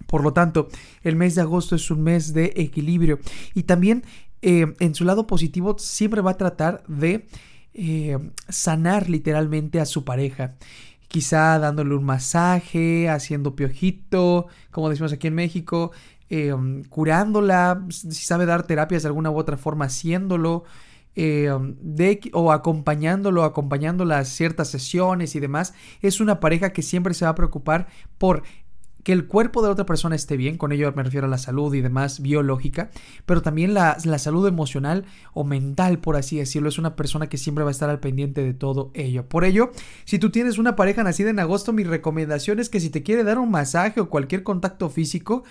Por 0.07 0.23
lo 0.23 0.33
tanto, 0.33 0.69
el 1.03 1.17
mes 1.17 1.35
de 1.35 1.41
agosto 1.41 1.75
es 1.75 1.91
un 1.91 2.03
mes 2.03 2.33
de 2.33 2.53
equilibrio 2.57 3.19
y 3.55 3.65
también 3.65 4.05
eh, 4.43 4.75
en 4.79 4.95
su 4.95 5.05
lado 5.05 5.27
positivo 5.27 5.77
siempre 5.79 6.21
va 6.21 6.33
a 6.33 6.37
tratar 6.37 6.83
de 6.87 7.27
eh, 7.75 8.19
sanar 8.49 9.09
literalmente 9.09 9.81
a 9.81 9.87
su 9.87 10.05
pareja. 10.05 10.55
Quizá 11.09 11.59
dándole 11.59 11.95
un 11.95 12.05
masaje, 12.05 13.09
haciendo 13.09 13.57
piojito, 13.57 14.47
como 14.71 14.91
decimos 14.91 15.13
aquí 15.13 15.29
en 15.29 15.35
México, 15.35 15.93
eh, 16.29 16.55
curándola, 16.89 17.85
si 17.89 18.25
sabe 18.25 18.47
dar 18.47 18.67
terapias 18.67 19.03
de 19.03 19.09
alguna 19.09 19.31
u 19.31 19.39
otra 19.39 19.57
forma, 19.57 19.87
haciéndolo. 19.87 20.65
Eh, 21.19 21.51
de, 21.81 22.21
o 22.35 22.53
acompañándolo, 22.53 23.45
acompañándola 23.45 24.19
a 24.19 24.25
ciertas 24.27 24.69
sesiones 24.69 25.35
y 25.35 25.41
demás, 25.41 25.73
es 26.03 26.21
una 26.21 26.41
pareja 26.41 26.75
que 26.75 26.83
siempre 26.83 27.15
se 27.15 27.25
va 27.25 27.31
a 27.31 27.35
preocupar 27.35 27.89
por 28.19 28.43
que 29.07 29.13
el 29.13 29.29
cuerpo 29.29 29.63
de 29.63 29.69
la 29.69 29.73
otra 29.73 29.87
persona 29.87 30.17
esté 30.17 30.37
bien, 30.37 30.59
con 30.59 30.73
ello 30.73 30.93
me 30.97 31.05
refiero 31.05 31.29
a 31.29 31.31
la 31.31 31.39
salud 31.39 31.73
y 31.73 31.81
demás 31.81 32.19
biológica, 32.21 32.91
pero 33.25 33.41
también 33.41 33.73
la, 33.73 33.97
la, 34.05 34.19
salud 34.19 34.49
emocional 34.49 35.05
o 35.33 35.45
mental, 35.45 36.01
por 36.01 36.17
así 36.17 36.39
decirlo, 36.39 36.69
es 36.69 36.77
una 36.77 36.97
persona 36.97 37.29
que 37.29 37.39
siempre 37.39 37.63
va 37.63 37.71
a 37.71 37.73
estar 37.73 37.89
al 37.89 38.01
pendiente 38.01 38.43
de 38.43 38.53
todo 38.53 38.91
ello. 38.95 39.29
Por 39.29 39.45
ello, 39.45 39.71
si 40.07 40.19
tú 40.19 40.31
tienes 40.31 40.59
una 40.59 40.75
pareja 40.75 41.05
nacida 41.05 41.31
en 41.31 41.39
agosto, 41.39 41.73
mi 41.73 41.85
recomendación 41.85 42.59
es 42.59 42.69
que 42.69 42.81
si 42.81 42.91
te 42.91 43.05
quiere 43.05 43.23
dar 43.23 43.39
un 43.39 43.49
masaje 43.49 44.01
o 44.01 44.11
cualquier 44.11 44.43
contacto 44.43 44.91
físico, 44.91 45.45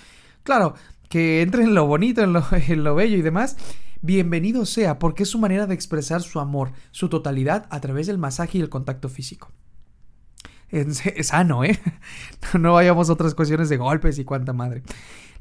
claro, 0.43 0.73
que 1.07 1.41
entre 1.41 1.63
en 1.63 1.75
lo 1.75 1.87
bonito, 1.87 2.23
en 2.23 2.33
lo 2.33 2.95
bello 2.95 3.15
y 3.15 3.21
demás, 3.21 3.55
bienvenido 4.05 4.65
sea, 4.65 4.99
porque 4.99 5.23
es 5.23 5.29
su 5.29 5.39
manera 5.39 5.65
de 5.65 5.73
expresar 5.73 6.21
su 6.21 6.39
amor, 6.39 6.71
su 6.91 7.09
totalidad 7.09 7.65
a 7.69 7.81
través 7.81 8.07
del 8.07 8.17
masaje 8.17 8.59
y 8.59 8.61
el 8.61 8.69
contacto 8.69 9.09
físico. 9.09 9.51
Es, 10.69 11.01
sano, 11.27 11.63
¿eh? 11.63 11.79
No 12.59 12.73
vayamos 12.73 13.09
a 13.09 13.13
otras 13.13 13.33
cuestiones 13.33 13.69
de 13.69 13.77
golpes 13.77 14.19
y 14.19 14.25
cuánta 14.25 14.53
madre. 14.53 14.83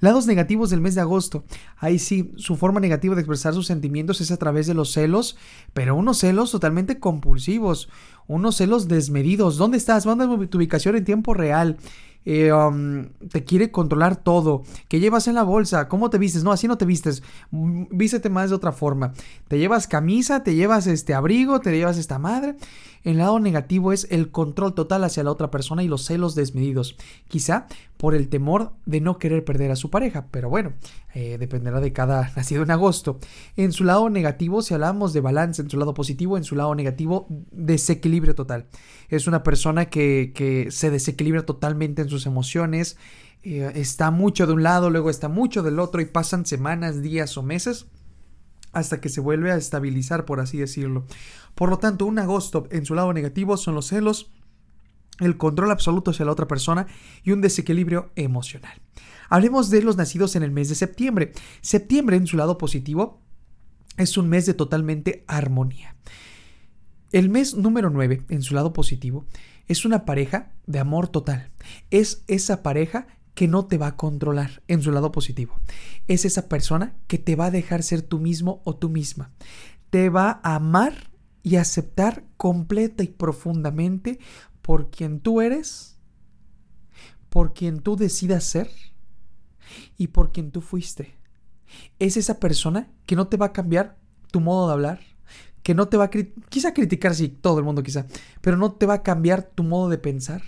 Lados 0.01 0.27
negativos 0.27 0.71
del 0.71 0.81
mes 0.81 0.95
de 0.95 1.01
agosto. 1.01 1.45
Ahí 1.77 1.99
sí, 1.99 2.33
su 2.37 2.57
forma 2.57 2.81
negativa 2.81 3.15
de 3.15 3.23
expresar 3.23 3.55
sus 3.55 3.67
sentimientos 3.67 4.21
es 4.21 4.31
a 4.31 4.37
través 4.37 4.67
de 4.67 4.75
los 4.75 4.93
celos, 4.93 5.37
pero 5.73 5.97
unos 5.97 6.19
celos 6.19 6.51
totalmente 6.51 6.99
compulsivos, 6.99 7.89
unos 8.27 8.57
celos 8.57 8.89
desmedidos. 8.89 9.57
¿Dónde 9.57 9.79
estás? 9.79 10.05
Manda 10.05 10.27
tu 10.47 10.59
ubicación 10.59 10.97
en 10.97 11.05
tiempo 11.05 11.33
real. 11.33 11.79
Eh, 12.25 12.53
um, 12.53 13.09
te 13.31 13.45
quiere 13.45 13.71
controlar 13.71 14.17
todo. 14.17 14.63
¿Qué 14.89 15.01
llevas 15.01 15.29
en 15.29 15.35
la 15.35 15.43
bolsa? 15.43 15.89
¿Cómo 15.89 16.11
te 16.11 16.19
vistes? 16.19 16.45
No, 16.45 16.53
así 16.53 16.67
no 16.67 16.79
te 16.79 16.87
vistes. 16.87 17.23
Mm, 17.51 17.85
vístete 17.91 18.31
más 18.31 18.51
de 18.51 18.57
otra 18.57 18.73
forma. 18.73 19.13
Te 19.49 19.59
llevas 19.59 19.87
camisa, 19.87 20.43
te 20.43 20.55
llevas 20.55 20.87
este 20.87 21.15
abrigo, 21.15 21.61
te 21.61 21.73
llevas 21.73 21.99
esta 21.99 22.19
madre. 22.19 22.57
El 23.05 23.19
lado 23.19 23.39
negativo 23.39 23.93
es 23.93 24.09
el 24.11 24.31
control 24.31 24.75
total 24.75 25.05
hacia 25.05 25.23
la 25.23 25.31
otra 25.31 25.51
persona 25.51 25.83
y 25.83 25.89
los 25.89 26.07
celos 26.07 26.35
desmedidos. 26.35 26.97
Quizá 27.29 27.67
por 27.99 28.15
el 28.15 28.29
temor 28.29 28.73
de 28.87 29.03
no 29.03 29.19
querer 29.19 29.45
perder 29.45 29.71
a 29.71 29.77
su 29.77 29.91
pareja, 29.91 30.27
pero 30.31 30.49
bueno, 30.49 30.73
eh, 31.15 31.37
dependerá 31.39 31.81
de 31.81 31.93
cada 31.93 32.33
nacido 32.37 32.63
en 32.63 32.71
agosto. 32.71 33.21
En 33.57 33.73
su 33.73 33.85
lado 33.85 34.09
negativo, 34.09 34.63
si 34.63 34.73
hablamos 34.73 35.13
de 35.13 35.21
balance, 35.21 35.61
en 35.61 35.71
su 35.71 35.79
lado 35.79 35.93
positivo, 35.93 36.39
en 36.39 36.45
su 36.45 36.57
lado 36.57 36.75
negativo, 36.75 37.27
desequilibrio 37.53 38.35
total. 38.35 38.67
Es 39.11 39.27
una 39.27 39.43
persona 39.43 39.85
que, 39.87 40.33
que 40.35 40.71
se 40.71 40.91
desequilibra 40.91 41.45
totalmente 41.45 42.01
en 42.01 42.09
sus 42.09 42.25
emociones, 42.25 42.97
eh, 43.43 43.71
está 43.75 44.11
mucho 44.11 44.47
de 44.47 44.55
un 44.55 44.63
lado, 44.63 44.89
luego 44.89 45.11
está 45.11 45.29
mucho 45.29 45.63
del 45.63 45.79
otro 45.79 46.01
y 46.01 46.07
pasan 46.07 46.47
semanas, 46.47 47.03
días 47.03 47.37
o 47.37 47.43
meses 47.43 47.87
hasta 48.75 49.01
que 49.01 49.09
se 49.09 49.21
vuelve 49.21 49.53
a 49.53 49.57
estabilizar, 49.57 50.25
por 50.25 50.41
así 50.41 50.59
decirlo. 50.59 51.07
Por 51.55 51.71
lo 51.71 51.79
tanto, 51.79 52.07
un 52.07 52.19
agosto 52.19 52.67
en 52.71 52.85
su 52.85 52.95
lado 52.95 53.13
negativo 53.13 53.57
son 53.57 53.75
los 53.75 53.87
celos, 53.87 54.31
el 55.21 55.37
control 55.37 55.71
absoluto 55.71 56.11
hacia 56.11 56.25
la 56.25 56.33
otra 56.33 56.49
persona 56.49 56.87
y 57.23 57.31
un 57.31 57.41
desequilibrio 57.41 58.11
emocional. 58.17 58.81
Hablemos 59.29 59.71
de 59.71 59.83
los 59.83 59.97
nacidos 59.97 60.37
en 60.37 60.43
el 60.43 60.51
mes 60.51 60.69
de 60.69 60.75
septiembre. 60.75 61.33
Septiembre 61.61 62.17
en 62.17 62.27
su 62.27 62.37
lado 62.37 62.59
positivo 62.59 63.23
es 63.97 64.17
un 64.17 64.29
mes 64.29 64.47
de 64.47 64.55
totalmente 64.55 65.25
armonía. 65.27 65.97
El 67.13 67.29
mes 67.29 67.55
número 67.55 67.91
9 67.91 68.25
en 68.29 68.43
su 68.43 68.55
lado 68.55 68.73
positivo 68.73 69.27
es 69.69 69.85
una 69.85 70.05
pareja 70.05 70.53
de 70.67 70.81
amor 70.81 71.09
total. 71.09 71.53
Es 71.91 72.25
esa 72.27 72.63
pareja 72.63 73.07
que 73.35 73.49
no 73.49 73.67
te 73.67 73.79
va 73.79 73.89
a 73.89 73.97
controlar 73.97 74.63
en 74.69 74.83
su 74.83 74.93
lado 74.93 75.13
positivo. 75.13 75.61
Es 76.09 76.25
esa 76.25 76.49
persona 76.49 76.95
que 77.07 77.19
te 77.19 77.37
va 77.37 77.47
a 77.47 77.51
dejar 77.51 77.83
ser 77.83 78.03
tú 78.03 78.21
mismo 78.21 78.63
o 78.65 78.77
tú 78.77 78.89
misma. 78.89 79.33
Te 79.91 80.09
va 80.09 80.41
a 80.43 80.57
amar 80.57 81.11
y 81.43 81.57
aceptar 81.57 82.25
completa 82.37 83.03
y 83.03 83.09
profundamente 83.09 84.19
por 84.63 84.91
quien 84.91 85.21
tú 85.21 85.41
eres, 85.41 85.99
por 87.29 87.53
quien 87.53 87.81
tú 87.81 87.97
decidas 87.97 88.45
ser 88.45 88.71
y 89.99 90.09
por 90.09 90.33
quien 90.33 90.51
tú 90.51 90.61
fuiste. 90.61 91.19
Es 91.99 92.17
esa 92.17 92.39
persona 92.39 92.91
que 93.05 93.17
no 93.17 93.27
te 93.27 93.37
va 93.37 93.47
a 93.47 93.53
cambiar 93.53 93.99
tu 94.31 94.41
modo 94.41 94.69
de 94.69 94.73
hablar, 94.73 95.01
que 95.63 95.75
no 95.75 95.89
te 95.89 95.97
va 95.97 96.05
a 96.05 96.11
quizá 96.11 96.73
criticar, 96.73 97.15
sí, 97.15 97.29
todo 97.29 97.59
el 97.59 97.65
mundo 97.65 97.83
quizá, 97.83 98.07
pero 98.41 98.57
no 98.57 98.73
te 98.73 98.87
va 98.87 98.95
a 98.95 99.03
cambiar 99.03 99.43
tu 99.43 99.65
modo 99.65 99.89
de 99.89 99.99
pensar, 99.99 100.43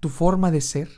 tu 0.00 0.08
forma 0.08 0.50
de 0.50 0.60
ser 0.60 0.88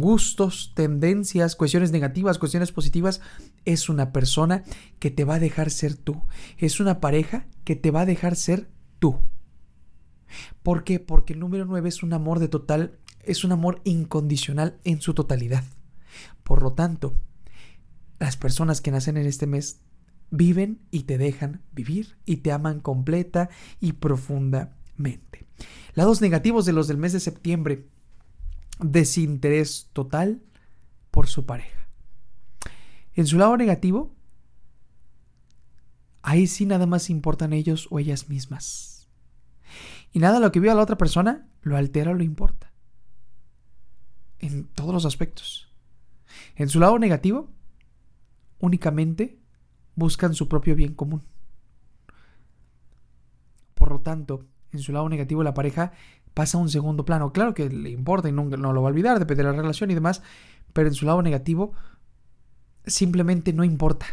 gustos, 0.00 0.72
tendencias, 0.74 1.56
cuestiones 1.56 1.90
negativas, 1.90 2.38
cuestiones 2.38 2.72
positivas, 2.72 3.20
es 3.64 3.88
una 3.88 4.12
persona 4.12 4.62
que 4.98 5.10
te 5.10 5.24
va 5.24 5.36
a 5.36 5.40
dejar 5.40 5.70
ser 5.70 5.96
tú. 5.96 6.22
Es 6.58 6.80
una 6.80 7.00
pareja 7.00 7.46
que 7.64 7.76
te 7.76 7.90
va 7.90 8.02
a 8.02 8.06
dejar 8.06 8.36
ser 8.36 8.68
tú. 8.98 9.18
¿Por 10.62 10.84
qué? 10.84 11.00
Porque 11.00 11.32
el 11.32 11.40
número 11.40 11.64
9 11.64 11.88
es 11.88 12.02
un 12.02 12.12
amor 12.12 12.38
de 12.38 12.48
total, 12.48 12.98
es 13.22 13.44
un 13.44 13.52
amor 13.52 13.80
incondicional 13.84 14.78
en 14.84 15.00
su 15.00 15.14
totalidad. 15.14 15.64
Por 16.42 16.62
lo 16.62 16.72
tanto, 16.72 17.14
las 18.18 18.36
personas 18.36 18.80
que 18.80 18.90
nacen 18.90 19.16
en 19.16 19.26
este 19.26 19.46
mes 19.46 19.80
viven 20.30 20.80
y 20.90 21.04
te 21.04 21.18
dejan 21.18 21.62
vivir 21.72 22.16
y 22.24 22.38
te 22.38 22.52
aman 22.52 22.80
completa 22.80 23.48
y 23.80 23.92
profundamente. 23.92 25.46
Lados 25.94 26.20
negativos 26.20 26.66
de 26.66 26.72
los 26.72 26.88
del 26.88 26.98
mes 26.98 27.12
de 27.12 27.20
septiembre 27.20 27.86
desinterés 28.78 29.90
total 29.92 30.42
por 31.10 31.28
su 31.28 31.46
pareja. 31.46 31.88
En 33.14 33.26
su 33.26 33.38
lado 33.38 33.56
negativo, 33.56 34.14
ahí 36.22 36.46
sí 36.46 36.66
nada 36.66 36.86
más 36.86 37.08
importan 37.08 37.52
ellos 37.52 37.88
o 37.90 37.98
ellas 37.98 38.28
mismas. 38.28 39.08
Y 40.12 40.18
nada 40.18 40.40
lo 40.40 40.52
que 40.52 40.60
viva 40.60 40.74
la 40.74 40.82
otra 40.82 40.98
persona 40.98 41.48
lo 41.62 41.76
altera 41.76 42.10
o 42.10 42.14
lo 42.14 42.22
importa. 42.22 42.72
En 44.38 44.64
todos 44.66 44.92
los 44.92 45.06
aspectos. 45.06 45.72
En 46.54 46.68
su 46.68 46.80
lado 46.80 46.98
negativo, 46.98 47.50
únicamente 48.58 49.38
buscan 49.94 50.34
su 50.34 50.48
propio 50.48 50.74
bien 50.74 50.94
común. 50.94 51.22
Por 53.74 53.90
lo 53.90 54.00
tanto, 54.00 54.46
en 54.72 54.80
su 54.80 54.92
lado 54.92 55.08
negativo 55.08 55.42
la 55.42 55.54
pareja 55.54 55.92
pasa 56.36 56.58
a 56.58 56.60
un 56.60 56.68
segundo 56.68 57.06
plano. 57.06 57.32
Claro 57.32 57.54
que 57.54 57.70
le 57.70 57.88
importa 57.88 58.28
y 58.28 58.32
nunca 58.32 58.58
no 58.58 58.74
lo 58.74 58.82
va 58.82 58.88
a 58.88 58.92
olvidar, 58.92 59.18
depende 59.18 59.42
de 59.42 59.50
la 59.50 59.56
relación 59.56 59.90
y 59.90 59.94
demás, 59.94 60.20
pero 60.74 60.86
en 60.86 60.92
su 60.94 61.06
lado 61.06 61.22
negativo 61.22 61.72
simplemente 62.84 63.54
no 63.54 63.64
importa 63.64 64.04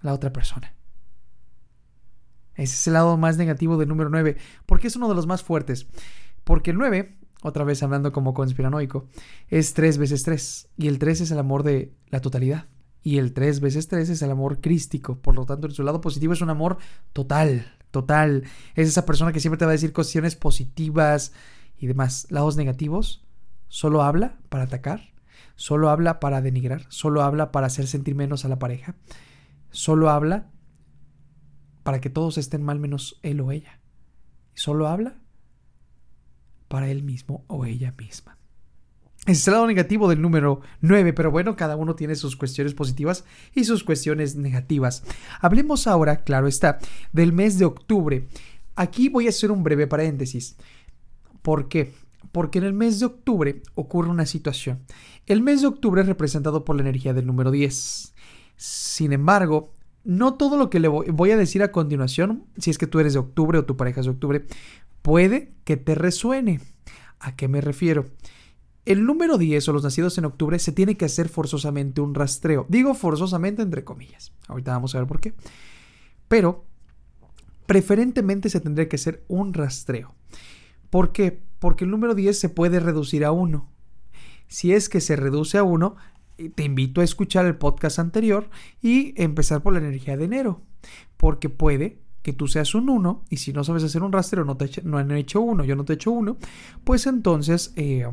la 0.00 0.12
otra 0.14 0.32
persona. 0.32 0.76
Ese 2.54 2.74
es 2.74 2.86
el 2.86 2.92
lado 2.92 3.16
más 3.16 3.36
negativo 3.36 3.78
del 3.78 3.88
número 3.88 4.10
9, 4.10 4.36
porque 4.64 4.86
es 4.86 4.94
uno 4.94 5.08
de 5.08 5.16
los 5.16 5.26
más 5.26 5.42
fuertes. 5.42 5.88
Porque 6.44 6.70
el 6.70 6.78
9 6.78 7.18
otra 7.42 7.64
vez 7.64 7.82
hablando 7.82 8.12
como 8.12 8.32
conspiranoico, 8.32 9.08
es 9.48 9.74
3 9.74 9.98
veces 9.98 10.22
3. 10.22 10.68
Y 10.76 10.86
el 10.86 11.00
3 11.00 11.22
es 11.22 11.30
el 11.32 11.38
amor 11.40 11.64
de 11.64 11.92
la 12.10 12.20
totalidad. 12.20 12.68
Y 13.02 13.18
el 13.18 13.32
3 13.32 13.58
veces 13.58 13.88
3 13.88 14.08
es 14.08 14.22
el 14.22 14.30
amor 14.30 14.60
crístico. 14.60 15.18
Por 15.18 15.34
lo 15.34 15.46
tanto, 15.46 15.66
en 15.66 15.74
su 15.74 15.82
lado 15.82 16.00
positivo 16.00 16.32
es 16.32 16.42
un 16.42 16.50
amor 16.50 16.78
total, 17.12 17.66
total. 17.90 18.44
Es 18.76 18.86
esa 18.86 19.04
persona 19.04 19.32
que 19.32 19.40
siempre 19.40 19.58
te 19.58 19.64
va 19.64 19.72
a 19.72 19.72
decir 19.72 19.92
cuestiones 19.92 20.36
positivas 20.36 21.32
y 21.82 21.88
demás. 21.88 22.28
Lados 22.30 22.56
negativos, 22.56 23.26
solo 23.66 24.02
habla 24.02 24.38
para 24.48 24.64
atacar, 24.64 25.12
solo 25.56 25.90
habla 25.90 26.20
para 26.20 26.40
denigrar, 26.40 26.86
solo 26.88 27.22
habla 27.22 27.50
para 27.50 27.66
hacer 27.66 27.88
sentir 27.88 28.14
menos 28.14 28.44
a 28.44 28.48
la 28.48 28.60
pareja, 28.60 28.94
solo 29.70 30.08
habla 30.08 30.48
para 31.82 32.00
que 32.00 32.08
todos 32.08 32.38
estén 32.38 32.62
mal 32.62 32.78
menos 32.78 33.18
él 33.22 33.40
o 33.40 33.50
ella. 33.50 33.80
Solo 34.54 34.86
habla 34.86 35.16
para 36.68 36.88
él 36.88 37.02
mismo 37.02 37.44
o 37.48 37.66
ella 37.66 37.92
misma. 37.98 38.38
Ese 39.22 39.32
es 39.32 39.48
el 39.48 39.54
lado 39.54 39.66
negativo 39.66 40.08
del 40.08 40.22
número 40.22 40.60
9, 40.82 41.12
pero 41.12 41.32
bueno, 41.32 41.56
cada 41.56 41.74
uno 41.74 41.96
tiene 41.96 42.14
sus 42.14 42.36
cuestiones 42.36 42.74
positivas 42.74 43.24
y 43.54 43.64
sus 43.64 43.82
cuestiones 43.82 44.36
negativas. 44.36 45.02
Hablemos 45.40 45.88
ahora, 45.88 46.22
claro 46.22 46.46
está, 46.46 46.78
del 47.12 47.32
mes 47.32 47.58
de 47.58 47.64
octubre. 47.64 48.28
Aquí 48.76 49.08
voy 49.08 49.26
a 49.26 49.30
hacer 49.30 49.50
un 49.50 49.64
breve 49.64 49.88
paréntesis. 49.88 50.56
¿Por 51.42 51.68
qué? 51.68 51.92
Porque 52.30 52.58
en 52.58 52.64
el 52.64 52.72
mes 52.72 53.00
de 53.00 53.06
octubre 53.06 53.62
ocurre 53.74 54.08
una 54.08 54.26
situación. 54.26 54.80
El 55.26 55.42
mes 55.42 55.60
de 55.60 55.66
octubre 55.66 56.00
es 56.00 56.06
representado 56.06 56.64
por 56.64 56.76
la 56.76 56.82
energía 56.82 57.12
del 57.12 57.26
número 57.26 57.50
10. 57.50 58.14
Sin 58.56 59.12
embargo, 59.12 59.74
no 60.04 60.34
todo 60.34 60.56
lo 60.56 60.70
que 60.70 60.80
le 60.80 60.88
voy 60.88 61.30
a 61.30 61.36
decir 61.36 61.62
a 61.62 61.72
continuación, 61.72 62.44
si 62.58 62.70
es 62.70 62.78
que 62.78 62.86
tú 62.86 63.00
eres 63.00 63.12
de 63.12 63.18
octubre 63.18 63.58
o 63.58 63.64
tu 63.64 63.76
pareja 63.76 64.00
es 64.00 64.06
de 64.06 64.12
octubre, 64.12 64.46
puede 65.02 65.52
que 65.64 65.76
te 65.76 65.94
resuene. 65.94 66.60
¿A 67.20 67.36
qué 67.36 67.48
me 67.48 67.60
refiero? 67.60 68.06
El 68.84 69.04
número 69.04 69.38
10 69.38 69.68
o 69.68 69.72
los 69.72 69.84
nacidos 69.84 70.18
en 70.18 70.24
octubre 70.24 70.58
se 70.58 70.72
tiene 70.72 70.96
que 70.96 71.04
hacer 71.04 71.28
forzosamente 71.28 72.00
un 72.00 72.14
rastreo. 72.14 72.66
Digo 72.68 72.94
forzosamente 72.94 73.62
entre 73.62 73.84
comillas. 73.84 74.32
Ahorita 74.48 74.72
vamos 74.72 74.94
a 74.94 74.98
ver 74.98 75.06
por 75.06 75.20
qué. 75.20 75.34
Pero 76.26 76.64
preferentemente 77.66 78.50
se 78.50 78.60
tendría 78.60 78.88
que 78.88 78.96
hacer 78.96 79.24
un 79.28 79.54
rastreo. 79.54 80.14
¿Por 80.92 81.12
qué? 81.12 81.40
Porque 81.58 81.86
el 81.86 81.90
número 81.90 82.14
10 82.14 82.38
se 82.38 82.50
puede 82.50 82.78
reducir 82.78 83.24
a 83.24 83.32
1. 83.32 83.66
Si 84.46 84.74
es 84.74 84.90
que 84.90 85.00
se 85.00 85.16
reduce 85.16 85.56
a 85.56 85.62
1, 85.62 85.96
eh, 86.36 86.50
te 86.50 86.64
invito 86.64 87.00
a 87.00 87.04
escuchar 87.04 87.46
el 87.46 87.56
podcast 87.56 87.98
anterior 87.98 88.50
y 88.82 89.14
empezar 89.16 89.62
por 89.62 89.72
la 89.72 89.78
energía 89.78 90.18
de 90.18 90.26
enero. 90.26 90.60
Porque 91.16 91.48
puede 91.48 91.96
que 92.20 92.34
tú 92.34 92.46
seas 92.46 92.74
un 92.74 92.90
1 92.90 93.24
y 93.30 93.38
si 93.38 93.54
no 93.54 93.64
sabes 93.64 93.84
hacer 93.84 94.02
un 94.02 94.12
rastreo, 94.12 94.44
no, 94.44 94.58
te 94.58 94.82
no 94.82 94.98
han 94.98 95.10
hecho 95.12 95.40
1, 95.40 95.64
yo 95.64 95.76
no 95.76 95.86
te 95.86 95.94
he 95.94 95.96
hecho 95.96 96.10
1, 96.10 96.36
pues 96.84 97.06
entonces 97.06 97.72
eh, 97.76 98.06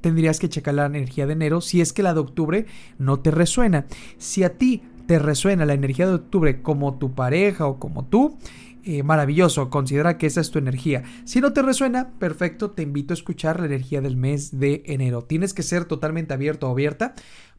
tendrías 0.00 0.40
que 0.40 0.48
checar 0.48 0.72
la 0.72 0.86
energía 0.86 1.26
de 1.26 1.34
enero 1.34 1.60
si 1.60 1.82
es 1.82 1.92
que 1.92 2.02
la 2.02 2.14
de 2.14 2.20
octubre 2.20 2.64
no 2.96 3.20
te 3.20 3.30
resuena. 3.30 3.84
Si 4.16 4.42
a 4.42 4.56
ti 4.56 4.80
te 5.06 5.18
resuena 5.18 5.66
la 5.66 5.74
energía 5.74 6.06
de 6.06 6.14
octubre 6.14 6.62
como 6.62 6.96
tu 6.96 7.14
pareja 7.14 7.66
o 7.66 7.78
como 7.78 8.06
tú, 8.06 8.38
eh, 8.84 9.02
maravilloso, 9.02 9.70
considera 9.70 10.18
que 10.18 10.26
esa 10.26 10.40
es 10.40 10.50
tu 10.50 10.58
energía. 10.58 11.02
Si 11.24 11.40
no 11.40 11.52
te 11.52 11.62
resuena, 11.62 12.10
perfecto, 12.18 12.70
te 12.70 12.82
invito 12.82 13.12
a 13.12 13.16
escuchar 13.16 13.60
la 13.60 13.66
energía 13.66 14.00
del 14.00 14.16
mes 14.16 14.58
de 14.58 14.82
enero. 14.86 15.22
Tienes 15.22 15.54
que 15.54 15.62
ser 15.62 15.84
totalmente 15.84 16.34
abierto 16.34 16.68
o 16.68 16.72
abierta 16.72 17.14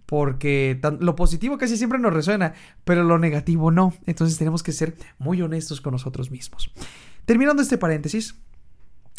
porque 0.06 0.80
lo 1.00 1.15
positivo 1.15 1.58
casi 1.58 1.77
siempre 1.77 1.98
nos 1.98 2.13
resuena, 2.13 2.53
pero 2.84 3.03
lo 3.03 3.18
negativo 3.20 3.72
no. 3.72 3.94
Entonces 4.06 4.38
tenemos 4.38 4.62
que 4.63 4.72
ser 4.72 4.96
muy 5.18 5.42
honestos 5.42 5.82
con 5.82 5.94
nosotros 5.94 6.30
mismos. 6.30 6.72
Terminando 7.25 7.62
este 7.62 7.77
paréntesis, 7.77 8.36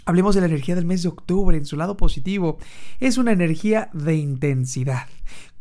Hablemos 0.07 0.35
de 0.35 0.43
la 0.43 0.49
energía 0.49 0.75
del 0.75 0.85
mes 0.85 1.03
de 1.03 1.09
octubre 1.09 1.57
en 1.57 1.65
su 1.65 1.77
lado 1.77 1.97
positivo. 1.97 2.59
Es 3.01 3.17
una 3.17 3.33
energía 3.33 3.89
de 3.95 4.17
intensidad. 4.17 5.07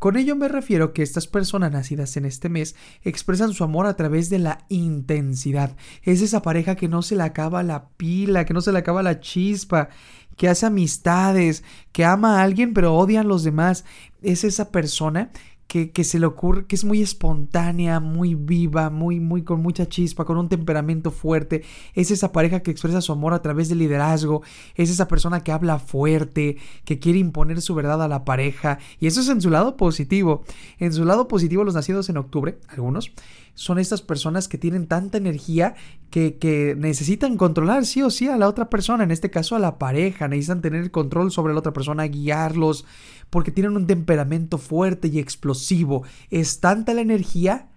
Con 0.03 0.17
ello 0.17 0.35
me 0.35 0.49
refiero 0.49 0.91
que 0.91 1.01
estas 1.01 1.27
personas 1.27 1.71
nacidas 1.71 2.17
en 2.17 2.25
este 2.25 2.49
mes 2.49 2.75
expresan 3.03 3.53
su 3.53 3.63
amor 3.63 3.85
a 3.85 3.95
través 3.95 4.29
de 4.29 4.37
la 4.37 4.65
intensidad. 4.67 5.77
Es 6.01 6.21
esa 6.21 6.41
pareja 6.41 6.75
que 6.75 6.89
no 6.89 7.01
se 7.01 7.15
le 7.15 7.23
acaba 7.23 7.63
la 7.63 7.87
pila, 7.95 8.43
que 8.43 8.53
no 8.53 8.59
se 8.59 8.73
le 8.73 8.79
acaba 8.79 9.01
la 9.01 9.21
chispa, 9.21 9.87
que 10.35 10.49
hace 10.49 10.65
amistades, 10.65 11.63
que 11.93 12.03
ama 12.03 12.37
a 12.37 12.43
alguien 12.43 12.73
pero 12.73 12.97
odia 12.97 13.21
a 13.21 13.23
los 13.23 13.45
demás. 13.45 13.85
Es 14.21 14.43
esa 14.43 14.71
persona 14.71 15.31
que, 15.67 16.03
se 16.03 16.19
le 16.19 16.27
ocurre, 16.27 16.67
que 16.67 16.75
es 16.75 16.83
muy 16.83 17.01
espontánea, 17.01 17.99
muy 17.99 18.35
viva, 18.35 18.91
muy, 18.91 19.19
muy 19.19 19.43
con 19.43 19.61
mucha 19.61 19.87
chispa, 19.87 20.23
con 20.23 20.37
un 20.37 20.47
temperamento 20.47 21.09
fuerte. 21.09 21.63
Es 21.95 22.11
esa 22.11 22.31
pareja 22.31 22.59
que 22.61 22.69
expresa 22.69 23.01
su 23.01 23.11
amor 23.11 23.33
a 23.33 23.41
través 23.41 23.69
del 23.69 23.79
liderazgo. 23.79 24.43
Es 24.75 24.91
esa 24.91 25.07
persona 25.07 25.43
que 25.43 25.51
habla 25.51 25.79
fuerte, 25.79 26.57
que 26.85 26.99
quiere 26.99 27.17
imponer 27.17 27.59
su 27.61 27.73
verdad 27.73 28.03
a 28.03 28.07
la 28.07 28.23
pareja. 28.23 28.77
Y 28.99 29.07
eso 29.07 29.21
es 29.21 29.29
en 29.29 29.41
su 29.41 29.49
lado 29.49 29.75
positivo. 29.75 30.43
En 30.77 30.93
su 30.93 31.05
lado 31.05 31.27
positivo, 31.27 31.63
los 31.63 31.73
nacidos 31.73 32.07
en 32.07 32.17
octubre, 32.17 32.59
algunos, 32.67 33.11
son 33.55 33.79
estas 33.79 34.01
personas 34.01 34.47
que 34.47 34.57
tienen 34.57 34.87
tanta 34.87 35.17
energía 35.17 35.75
que, 36.09 36.37
que, 36.37 36.75
necesitan 36.77 37.37
controlar 37.37 37.85
sí 37.85 38.01
o 38.01 38.09
sí 38.09 38.27
a 38.27 38.37
la 38.37 38.47
otra 38.47 38.69
persona, 38.69 39.03
en 39.03 39.11
este 39.11 39.29
caso 39.29 39.55
a 39.55 39.59
la 39.59 39.77
pareja, 39.77 40.27
necesitan 40.27 40.61
tener 40.61 40.91
control 40.91 41.31
sobre 41.31 41.53
la 41.53 41.59
otra 41.59 41.73
persona, 41.73 42.03
guiarlos, 42.05 42.85
porque 43.29 43.51
tienen 43.51 43.75
un 43.75 43.87
temperamento 43.87 44.57
fuerte 44.57 45.07
y 45.07 45.19
explosivo. 45.19 45.52
Es 46.29 46.59
tanta 46.59 46.93
la 46.93 47.01
energía 47.01 47.69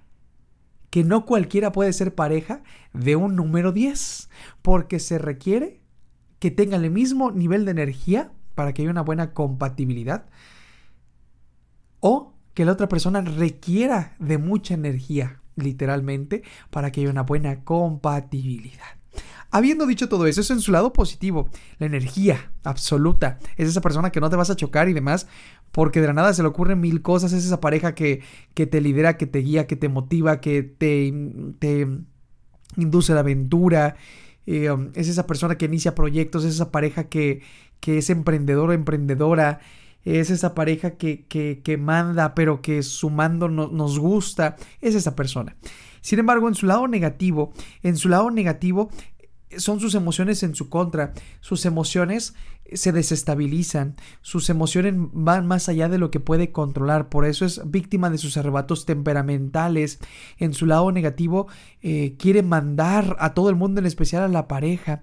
que 0.90 1.04
no 1.04 1.26
cualquiera 1.26 1.72
puede 1.72 1.92
ser 1.92 2.14
pareja 2.14 2.62
de 2.92 3.16
un 3.16 3.36
número 3.36 3.72
10, 3.72 4.30
porque 4.62 4.98
se 4.98 5.18
requiere 5.18 5.80
que 6.38 6.50
tengan 6.50 6.84
el 6.84 6.90
mismo 6.90 7.30
nivel 7.32 7.64
de 7.64 7.72
energía 7.72 8.32
para 8.54 8.72
que 8.72 8.82
haya 8.82 8.90
una 8.90 9.02
buena 9.02 9.32
compatibilidad 9.34 10.26
o 12.00 12.34
que 12.54 12.64
la 12.64 12.72
otra 12.72 12.88
persona 12.88 13.20
requiera 13.20 14.16
de 14.18 14.38
mucha 14.38 14.74
energía, 14.74 15.42
literalmente, 15.56 16.42
para 16.70 16.90
que 16.90 17.02
haya 17.02 17.10
una 17.10 17.22
buena 17.22 17.64
compatibilidad. 17.64 18.96
Habiendo 19.50 19.86
dicho 19.86 20.08
todo 20.08 20.26
eso, 20.26 20.40
es 20.40 20.50
en 20.50 20.60
su 20.60 20.72
lado 20.72 20.92
positivo, 20.92 21.48
la 21.78 21.86
energía 21.86 22.52
absoluta. 22.64 23.38
Es 23.56 23.68
esa 23.68 23.80
persona 23.80 24.10
que 24.10 24.20
no 24.20 24.28
te 24.28 24.36
vas 24.36 24.50
a 24.50 24.56
chocar 24.56 24.88
y 24.88 24.92
demás, 24.92 25.26
porque 25.72 26.00
de 26.00 26.06
la 26.06 26.12
nada 26.12 26.32
se 26.32 26.42
le 26.42 26.48
ocurren 26.48 26.80
mil 26.80 27.02
cosas. 27.02 27.32
Es 27.32 27.44
esa 27.44 27.60
pareja 27.60 27.94
que, 27.94 28.22
que 28.54 28.66
te 28.66 28.80
lidera, 28.80 29.16
que 29.16 29.26
te 29.26 29.40
guía, 29.40 29.66
que 29.66 29.76
te 29.76 29.88
motiva, 29.88 30.40
que 30.40 30.62
te, 30.62 31.12
te 31.58 31.86
induce 32.76 33.12
a 33.12 33.14
la 33.14 33.20
aventura. 33.20 33.96
Eh, 34.46 34.70
um, 34.70 34.90
es 34.94 35.08
esa 35.08 35.26
persona 35.26 35.58
que 35.58 35.66
inicia 35.66 35.94
proyectos, 35.94 36.44
es 36.44 36.54
esa 36.54 36.70
pareja 36.70 37.08
que, 37.08 37.42
que 37.80 37.98
es 37.98 38.10
emprendedor 38.10 38.70
o 38.70 38.72
emprendedora. 38.72 39.60
Es 40.04 40.30
esa 40.30 40.54
pareja 40.54 40.92
que, 40.92 41.26
que, 41.26 41.62
que 41.64 41.76
manda, 41.76 42.34
pero 42.34 42.62
que 42.62 42.84
su 42.84 43.10
mando 43.10 43.48
no, 43.48 43.66
nos 43.66 43.98
gusta. 43.98 44.56
Es 44.80 44.94
esa 44.94 45.16
persona. 45.16 45.56
Sin 46.00 46.20
embargo, 46.20 46.46
en 46.46 46.54
su 46.54 46.66
lado 46.66 46.86
negativo, 46.86 47.52
en 47.82 47.96
su 47.96 48.08
lado 48.08 48.30
negativo 48.30 48.88
son 49.56 49.80
sus 49.80 49.94
emociones 49.94 50.42
en 50.42 50.54
su 50.54 50.68
contra. 50.68 51.12
Sus 51.40 51.66
emociones 51.66 52.34
se 52.72 52.92
desestabilizan. 52.92 53.96
Sus 54.22 54.50
emociones 54.50 54.94
van 54.96 55.46
más 55.46 55.68
allá 55.68 55.88
de 55.88 55.98
lo 55.98 56.10
que 56.10 56.20
puede 56.20 56.52
controlar. 56.52 57.08
Por 57.08 57.24
eso 57.24 57.44
es 57.44 57.60
víctima 57.70 58.10
de 58.10 58.18
sus 58.18 58.36
arrebatos 58.36 58.86
temperamentales. 58.86 59.98
En 60.38 60.52
su 60.52 60.66
lado 60.66 60.90
negativo 60.92 61.46
eh, 61.82 62.16
quiere 62.18 62.42
mandar 62.42 63.16
a 63.20 63.34
todo 63.34 63.50
el 63.50 63.56
mundo, 63.56 63.80
en 63.80 63.86
especial 63.86 64.22
a 64.22 64.28
la 64.28 64.48
pareja. 64.48 65.02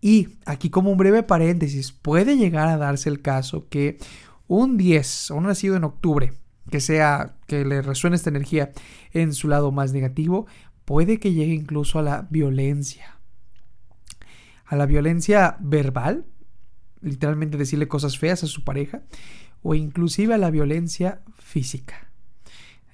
Y 0.00 0.28
aquí 0.44 0.70
como 0.70 0.90
un 0.90 0.98
breve 0.98 1.22
paréntesis, 1.22 1.92
puede 1.92 2.36
llegar 2.36 2.68
a 2.68 2.76
darse 2.76 3.08
el 3.08 3.22
caso 3.22 3.68
que 3.68 3.98
un 4.46 4.76
10, 4.76 5.30
un 5.30 5.44
nacido 5.44 5.76
en 5.76 5.84
octubre, 5.84 6.32
que 6.70 6.80
sea 6.80 7.36
que 7.46 7.64
le 7.64 7.82
resuene 7.82 8.16
esta 8.16 8.30
energía 8.30 8.70
en 9.12 9.32
su 9.32 9.48
lado 9.48 9.72
más 9.72 9.92
negativo, 9.92 10.46
puede 10.84 11.18
que 11.18 11.32
llegue 11.32 11.54
incluso 11.54 11.98
a 11.98 12.02
la 12.02 12.28
violencia 12.30 13.15
a 14.66 14.76
la 14.76 14.86
violencia 14.86 15.56
verbal, 15.60 16.26
literalmente 17.00 17.56
decirle 17.56 17.88
cosas 17.88 18.18
feas 18.18 18.42
a 18.42 18.46
su 18.46 18.64
pareja, 18.64 19.02
o 19.62 19.74
inclusive 19.74 20.34
a 20.34 20.38
la 20.38 20.50
violencia 20.50 21.22
física. 21.38 22.10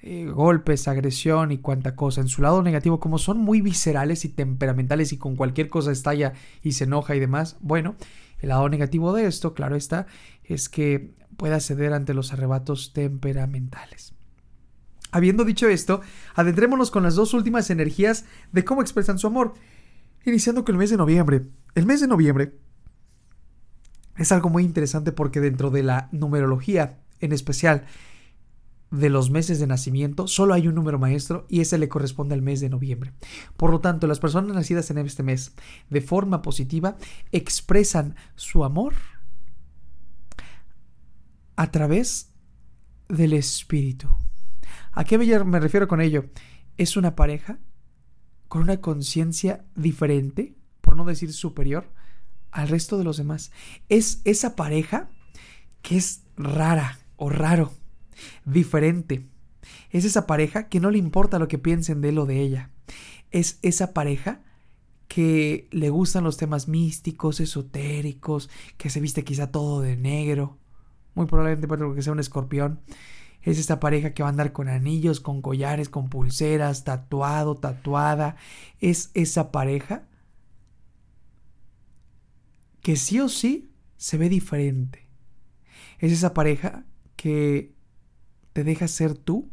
Eh, 0.01 0.25
golpes, 0.25 0.89
agresión 0.89 1.51
y 1.53 1.59
cuanta 1.59 1.95
cosa. 1.95 2.19
En 2.19 2.27
su 2.27 2.41
lado 2.41 2.61
negativo, 2.61 2.99
como 2.99 3.17
son 3.17 3.37
muy 3.37 3.61
viscerales 3.61 4.25
y 4.25 4.29
temperamentales 4.29 5.13
y 5.13 5.17
con 5.17 5.37
cualquier 5.37 5.69
cosa 5.69 5.91
estalla 5.91 6.33
y 6.61 6.73
se 6.73 6.83
enoja 6.83 7.15
y 7.15 7.21
demás, 7.21 7.55
bueno, 7.61 7.95
el 8.39 8.49
lado 8.49 8.67
negativo 8.67 9.13
de 9.13 9.25
esto, 9.27 9.53
claro 9.53 9.77
está, 9.77 10.05
es 10.43 10.67
que 10.67 11.13
pueda 11.37 11.61
ceder 11.61 11.93
ante 11.93 12.13
los 12.13 12.33
arrebatos 12.33 12.91
temperamentales. 12.91 14.13
Habiendo 15.11 15.45
dicho 15.45 15.69
esto, 15.69 16.01
adentrémonos 16.35 16.91
con 16.91 17.03
las 17.03 17.15
dos 17.15 17.33
últimas 17.33 17.69
energías 17.69 18.25
de 18.51 18.65
cómo 18.65 18.81
expresan 18.81 19.19
su 19.19 19.27
amor. 19.27 19.53
Iniciando 20.25 20.63
con 20.63 20.75
el 20.75 20.79
mes 20.79 20.89
de 20.89 20.97
noviembre. 20.97 21.41
El 21.75 21.85
mes 21.85 21.99
de 21.99 22.07
noviembre 22.07 22.57
es 24.15 24.31
algo 24.31 24.49
muy 24.49 24.63
interesante 24.63 25.11
porque 25.11 25.41
dentro 25.41 25.69
de 25.69 25.83
la 25.83 26.07
numerología, 26.11 27.01
en 27.19 27.33
especial 27.33 27.85
de 28.89 29.09
los 29.09 29.31
meses 29.31 29.59
de 29.59 29.67
nacimiento, 29.67 30.27
solo 30.27 30.53
hay 30.53 30.67
un 30.67 30.75
número 30.75 30.97
maestro 30.97 31.45
y 31.49 31.59
ese 31.59 31.77
le 31.77 31.89
corresponde 31.89 32.35
al 32.35 32.41
mes 32.41 32.61
de 32.61 32.69
noviembre. 32.69 33.11
Por 33.57 33.71
lo 33.71 33.81
tanto, 33.81 34.07
las 34.07 34.19
personas 34.19 34.55
nacidas 34.55 34.89
en 34.91 34.99
este 34.99 35.23
mes 35.23 35.55
de 35.89 36.01
forma 36.01 36.41
positiva 36.41 36.95
expresan 37.31 38.15
su 38.35 38.63
amor 38.63 38.93
a 41.57 41.69
través 41.71 42.31
del 43.09 43.33
espíritu. 43.33 44.07
¿A 44.93 45.03
qué 45.03 45.17
me 45.17 45.59
refiero 45.59 45.87
con 45.87 45.99
ello? 45.99 46.25
Es 46.77 46.95
una 46.95 47.15
pareja 47.15 47.59
con 48.53 48.61
una 48.61 48.81
conciencia 48.81 49.65
diferente, 49.73 50.53
por 50.81 50.95
no 50.95 51.05
decir 51.05 51.33
superior, 51.33 51.89
al 52.51 52.67
resto 52.67 52.99
de 52.99 53.03
los 53.03 53.17
demás. 53.17 53.51
Es 53.89 54.21
esa 54.25 54.55
pareja 54.55 55.09
que 55.81 55.97
es 55.97 56.21
rara 56.37 56.99
o 57.15 57.31
raro, 57.31 57.73
diferente. 58.45 59.25
Es 59.89 60.05
esa 60.05 60.27
pareja 60.27 60.67
que 60.67 60.79
no 60.79 60.91
le 60.91 60.99
importa 60.99 61.39
lo 61.39 61.47
que 61.47 61.57
piensen 61.57 61.99
de 62.01 62.09
él 62.09 62.19
o 62.19 62.27
de 62.27 62.41
ella. 62.41 62.69
Es 63.31 63.57
esa 63.63 63.91
pareja 63.91 64.43
que 65.07 65.67
le 65.71 65.89
gustan 65.89 66.23
los 66.23 66.37
temas 66.37 66.67
místicos, 66.67 67.39
esotéricos, 67.39 68.51
que 68.77 68.91
se 68.91 68.99
viste 68.99 69.23
quizá 69.23 69.51
todo 69.51 69.81
de 69.81 69.97
negro, 69.97 70.59
muy 71.15 71.25
probablemente 71.25 71.67
porque 71.67 72.03
sea 72.03 72.13
un 72.13 72.19
escorpión. 72.19 72.81
Es 73.43 73.59
esta 73.59 73.79
pareja 73.79 74.13
que 74.13 74.23
va 74.23 74.29
a 74.29 74.31
andar 74.31 74.53
con 74.53 74.69
anillos, 74.69 75.19
con 75.19 75.41
collares, 75.41 75.89
con 75.89 76.09
pulseras, 76.09 76.85
tatuado, 76.85 77.55
tatuada. 77.55 78.37
Es 78.79 79.11
esa 79.13 79.51
pareja 79.51 80.07
que 82.81 82.95
sí 82.95 83.19
o 83.19 83.27
sí 83.27 83.69
se 83.97 84.17
ve 84.17 84.29
diferente. 84.29 85.07
Es 85.99 86.13
esa 86.13 86.33
pareja 86.33 86.85
que 87.17 87.75
te 88.53 88.63
deja 88.63 88.87
ser 88.87 89.13
tú 89.13 89.51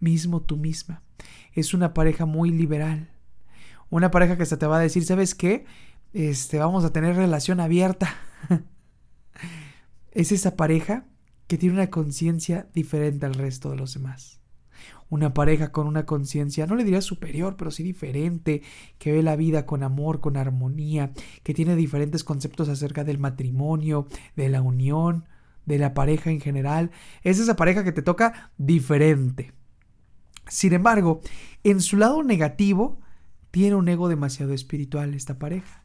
mismo, 0.00 0.42
tú 0.42 0.56
misma. 0.56 1.02
Es 1.52 1.74
una 1.74 1.94
pareja 1.94 2.26
muy 2.26 2.50
liberal. 2.50 3.08
Una 3.88 4.10
pareja 4.10 4.36
que 4.36 4.46
se 4.46 4.56
te 4.56 4.66
va 4.66 4.78
a 4.78 4.80
decir, 4.80 5.04
¿sabes 5.04 5.36
qué? 5.36 5.64
Este, 6.12 6.58
vamos 6.58 6.84
a 6.84 6.92
tener 6.92 7.14
relación 7.14 7.60
abierta. 7.60 8.16
es 10.10 10.32
esa 10.32 10.56
pareja 10.56 11.06
que 11.46 11.58
tiene 11.58 11.74
una 11.74 11.90
conciencia 11.90 12.68
diferente 12.74 13.26
al 13.26 13.34
resto 13.34 13.70
de 13.70 13.76
los 13.76 13.94
demás. 13.94 14.40
Una 15.08 15.34
pareja 15.34 15.72
con 15.72 15.86
una 15.86 16.06
conciencia, 16.06 16.66
no 16.66 16.74
le 16.74 16.84
diría 16.84 17.02
superior, 17.02 17.56
pero 17.56 17.70
sí 17.70 17.82
diferente, 17.82 18.62
que 18.98 19.12
ve 19.12 19.22
la 19.22 19.36
vida 19.36 19.66
con 19.66 19.82
amor, 19.82 20.20
con 20.20 20.36
armonía, 20.36 21.12
que 21.42 21.52
tiene 21.52 21.76
diferentes 21.76 22.24
conceptos 22.24 22.68
acerca 22.68 23.04
del 23.04 23.18
matrimonio, 23.18 24.06
de 24.36 24.48
la 24.48 24.62
unión, 24.62 25.26
de 25.66 25.78
la 25.78 25.94
pareja 25.94 26.30
en 26.30 26.40
general. 26.40 26.90
Es 27.22 27.38
esa 27.38 27.56
pareja 27.56 27.84
que 27.84 27.92
te 27.92 28.02
toca 28.02 28.52
diferente. 28.56 29.52
Sin 30.48 30.72
embargo, 30.72 31.20
en 31.62 31.80
su 31.80 31.96
lado 31.96 32.22
negativo, 32.22 32.98
tiene 33.50 33.76
un 33.76 33.88
ego 33.88 34.08
demasiado 34.08 34.54
espiritual 34.54 35.14
esta 35.14 35.38
pareja. 35.38 35.81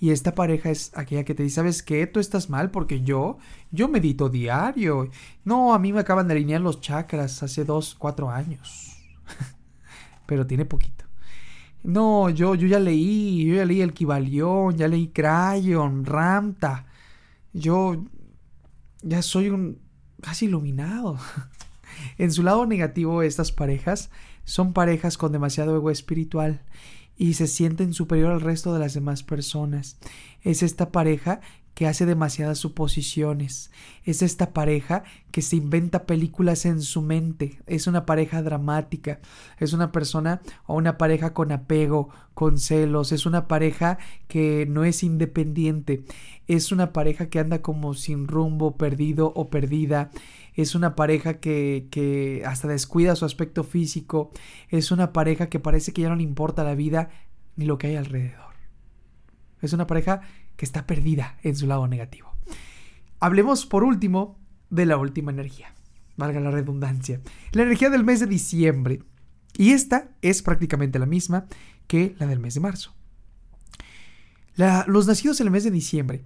Y 0.00 0.10
esta 0.10 0.34
pareja 0.34 0.70
es 0.70 0.92
aquella 0.94 1.24
que 1.24 1.34
te 1.34 1.42
dice, 1.42 1.56
¿sabes 1.56 1.82
qué? 1.82 2.06
Tú 2.06 2.20
estás 2.20 2.48
mal 2.48 2.70
porque 2.70 3.02
yo, 3.02 3.38
yo 3.72 3.88
medito 3.88 4.28
diario. 4.28 5.10
No, 5.44 5.74
a 5.74 5.78
mí 5.78 5.92
me 5.92 6.00
acaban 6.00 6.28
de 6.28 6.34
alinear 6.34 6.60
los 6.60 6.80
chakras 6.80 7.42
hace 7.42 7.64
dos, 7.64 7.96
cuatro 7.96 8.30
años. 8.30 8.96
Pero 10.26 10.46
tiene 10.46 10.64
poquito. 10.64 11.04
No, 11.82 12.30
yo, 12.30 12.54
yo 12.54 12.68
ya 12.68 12.78
leí, 12.78 13.44
yo 13.46 13.56
ya 13.56 13.64
leí 13.64 13.80
el 13.80 13.92
Kibalión, 13.92 14.76
ya 14.76 14.86
leí 14.86 15.08
Crayon, 15.08 16.04
Ramta. 16.04 16.86
Yo 17.52 18.04
ya 19.02 19.22
soy 19.22 19.48
un 19.48 19.80
casi 20.20 20.46
iluminado. 20.46 21.18
en 22.18 22.30
su 22.30 22.44
lado 22.44 22.66
negativo, 22.66 23.22
estas 23.22 23.50
parejas 23.50 24.10
son 24.44 24.72
parejas 24.72 25.18
con 25.18 25.32
demasiado 25.32 25.74
ego 25.74 25.90
espiritual 25.90 26.62
y 27.18 27.34
se 27.34 27.48
sienten 27.48 27.92
superior 27.92 28.32
al 28.32 28.40
resto 28.40 28.72
de 28.72 28.78
las 28.78 28.94
demás 28.94 29.22
personas. 29.22 29.98
Es 30.42 30.62
esta 30.62 30.92
pareja 30.92 31.40
que 31.78 31.86
hace 31.86 32.06
demasiadas 32.06 32.58
suposiciones. 32.58 33.70
Es 34.04 34.22
esta 34.22 34.52
pareja 34.52 35.04
que 35.30 35.42
se 35.42 35.54
inventa 35.54 36.06
películas 36.06 36.64
en 36.64 36.82
su 36.82 37.02
mente. 37.02 37.60
Es 37.66 37.86
una 37.86 38.04
pareja 38.04 38.42
dramática. 38.42 39.20
Es 39.60 39.72
una 39.72 39.92
persona 39.92 40.40
o 40.66 40.74
una 40.74 40.98
pareja 40.98 41.34
con 41.34 41.52
apego, 41.52 42.08
con 42.34 42.58
celos. 42.58 43.12
Es 43.12 43.26
una 43.26 43.46
pareja 43.46 43.98
que 44.26 44.66
no 44.68 44.82
es 44.82 45.04
independiente. 45.04 46.02
Es 46.48 46.72
una 46.72 46.92
pareja 46.92 47.28
que 47.28 47.38
anda 47.38 47.62
como 47.62 47.94
sin 47.94 48.26
rumbo, 48.26 48.76
perdido 48.76 49.32
o 49.36 49.48
perdida 49.48 50.10
es 50.58 50.74
una 50.74 50.96
pareja 50.96 51.34
que, 51.34 51.86
que 51.88 52.42
hasta 52.44 52.66
descuida 52.66 53.14
su 53.14 53.24
aspecto 53.24 53.62
físico, 53.62 54.32
es 54.70 54.90
una 54.90 55.12
pareja 55.12 55.48
que 55.48 55.60
parece 55.60 55.92
que 55.92 56.02
ya 56.02 56.08
no 56.08 56.16
le 56.16 56.24
importa 56.24 56.64
la 56.64 56.74
vida 56.74 57.10
ni 57.54 57.64
lo 57.64 57.78
que 57.78 57.86
hay 57.86 57.94
alrededor. 57.94 58.54
Es 59.62 59.72
una 59.72 59.86
pareja 59.86 60.20
que 60.56 60.64
está 60.64 60.84
perdida 60.84 61.38
en 61.44 61.54
su 61.54 61.68
lado 61.68 61.86
negativo. 61.86 62.32
Hablemos 63.20 63.66
por 63.66 63.84
último 63.84 64.36
de 64.68 64.84
la 64.84 64.96
última 64.96 65.30
energía, 65.30 65.72
valga 66.16 66.40
la 66.40 66.50
redundancia, 66.50 67.20
la 67.52 67.62
energía 67.62 67.88
del 67.88 68.02
mes 68.02 68.18
de 68.18 68.26
diciembre. 68.26 69.04
Y 69.56 69.70
esta 69.70 70.08
es 70.22 70.42
prácticamente 70.42 70.98
la 70.98 71.06
misma 71.06 71.46
que 71.86 72.16
la 72.18 72.26
del 72.26 72.40
mes 72.40 72.54
de 72.54 72.60
marzo. 72.60 72.96
los 74.56 75.06
nacidos 75.06 75.40
en 75.40 75.46
el 75.46 75.52
mes 75.52 75.62
de 75.62 75.70
diciembre, 75.70 76.24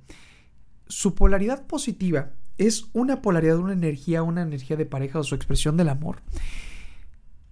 su 0.88 1.14
polaridad 1.14 1.66
positiva 1.66 2.32
es 2.58 2.86
una 2.92 3.22
polaridad, 3.22 3.58
una 3.58 3.72
energía, 3.72 4.22
una 4.22 4.42
energía 4.42 4.76
de 4.76 4.86
pareja 4.86 5.18
o 5.18 5.24
su 5.24 5.34
expresión 5.34 5.76
del 5.76 5.88
amor. 5.88 6.22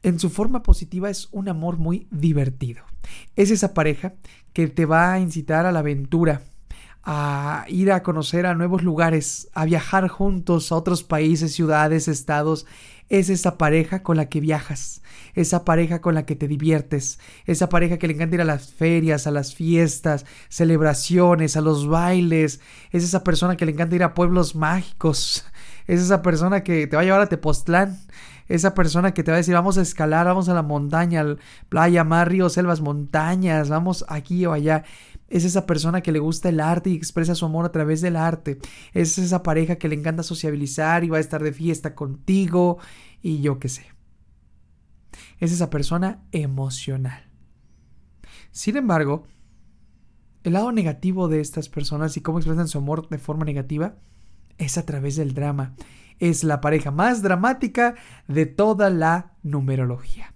En 0.03 0.19
su 0.19 0.31
forma 0.31 0.63
positiva 0.63 1.11
es 1.11 1.29
un 1.31 1.49
amor 1.49 1.77
muy 1.77 2.07
divertido. 2.11 2.83
Es 3.37 3.51
esa 3.51 3.75
pareja 3.75 4.15
que 4.53 4.69
te 4.69 4.87
va 4.87 5.13
a 5.13 5.21
incitar 5.21 5.67
a 5.67 5.73
la 5.73 5.81
aventura, 5.81 6.43
a 7.03 7.65
ir 7.69 7.93
a 7.93 8.03
conocer 8.03 8.47
a 8.47 8.55
nuevos 8.55 8.83
lugares, 8.83 9.49
a 9.53 9.65
viajar 9.65 10.09
juntos 10.09 10.73
a 10.73 10.77
otros 10.77 11.03
países, 11.03 11.53
ciudades, 11.53 12.09
estados. 12.09 12.67
Es 13.11 13.29
esa 13.29 13.59
pareja 13.59 14.03
con 14.03 14.17
la 14.17 14.29
que 14.29 14.41
viajas, 14.41 15.03
esa 15.35 15.65
pareja 15.65 16.01
con 16.01 16.15
la 16.15 16.25
que 16.25 16.37
te 16.37 16.49
diviertes, 16.49 17.19
esa 17.45 17.69
pareja 17.69 17.99
que 17.99 18.07
le 18.07 18.15
encanta 18.15 18.37
ir 18.37 18.41
a 18.41 18.45
las 18.45 18.73
ferias, 18.73 19.27
a 19.27 19.31
las 19.31 19.55
fiestas, 19.55 20.25
celebraciones, 20.49 21.57
a 21.57 21.61
los 21.61 21.89
bailes, 21.89 22.61
es 22.93 23.05
esa 23.05 23.23
persona 23.23 23.57
que 23.57 23.67
le 23.67 23.73
encanta 23.73 23.97
ir 23.97 24.05
a 24.05 24.15
pueblos 24.15 24.55
mágicos, 24.55 25.45
es 25.87 26.01
esa 26.01 26.23
persona 26.23 26.63
que 26.63 26.87
te 26.87 26.97
va 26.97 27.03
a 27.03 27.05
llevar 27.05 27.21
a 27.21 27.29
Tepoztlán, 27.29 27.99
esa 28.51 28.75
persona 28.75 29.15
que 29.15 29.23
te 29.23 29.31
va 29.31 29.37
a 29.37 29.39
decir 29.39 29.55
vamos 29.55 29.79
a 29.79 29.83
escalar, 29.83 30.27
vamos 30.27 30.49
a 30.49 30.55
la 30.55 30.63
montaña, 30.63 31.25
playa, 31.69 32.05
mar, 32.05 32.29
ríos, 32.29 32.53
selvas, 32.53 32.81
montañas, 32.81 33.69
vamos 33.69 34.05
aquí 34.09 34.45
o 34.47 34.53
allá. 34.53 34.85
Es 35.31 35.45
esa 35.45 35.65
persona 35.65 36.03
que 36.03 36.13
le 36.13 36.19
gusta 36.19 36.49
el 36.49 36.61
arte 36.61 36.91
y 36.91 36.97
expresa 36.97 37.37
su 37.37 37.47
amor 37.47 37.65
a 37.65 37.73
través 37.73 38.01
del 38.01 38.17
arte. 38.17 38.59
Es 38.93 39.17
esa 39.17 39.43
pareja 39.45 39.77
que 39.77 39.89
le 39.89 39.95
encanta 39.95 40.25
sociabilizar 40.25 41.05
y 41.05 41.09
va 41.09 41.19
a 41.19 41.21
estar 41.21 41.43
de 41.43 41.53
fiesta 41.53 41.95
contigo 41.95 42.79
y 43.23 43.41
yo 43.41 43.61
qué 43.61 43.69
sé. 43.69 43.87
Es 45.39 45.53
esa 45.53 45.71
persona 45.71 46.25
emocional. 46.33 47.31
Sin 48.51 48.77
embargo, 48.77 49.25
el 50.43 50.55
lado 50.55 50.73
negativo 50.73 51.29
de 51.29 51.41
estas 51.41 51.69
personas 51.69 52.17
y 52.17 52.23
cómo 52.23 52.39
expresan 52.39 52.69
su 52.69 52.79
amor 52.79 53.09
de 53.09 53.19
forma 53.19 53.45
negativa 53.45 53.97
es 54.59 54.79
a 54.79 54.85
través 54.85 55.17
del 55.17 55.33
drama. 55.33 55.75
Es 56.19 56.45
la 56.45 56.61
pareja 56.61 56.91
más 56.91 57.23
dramática 57.23 57.95
de 58.27 58.47
toda 58.47 58.91
la 58.91 59.35
numerología. 59.43 60.35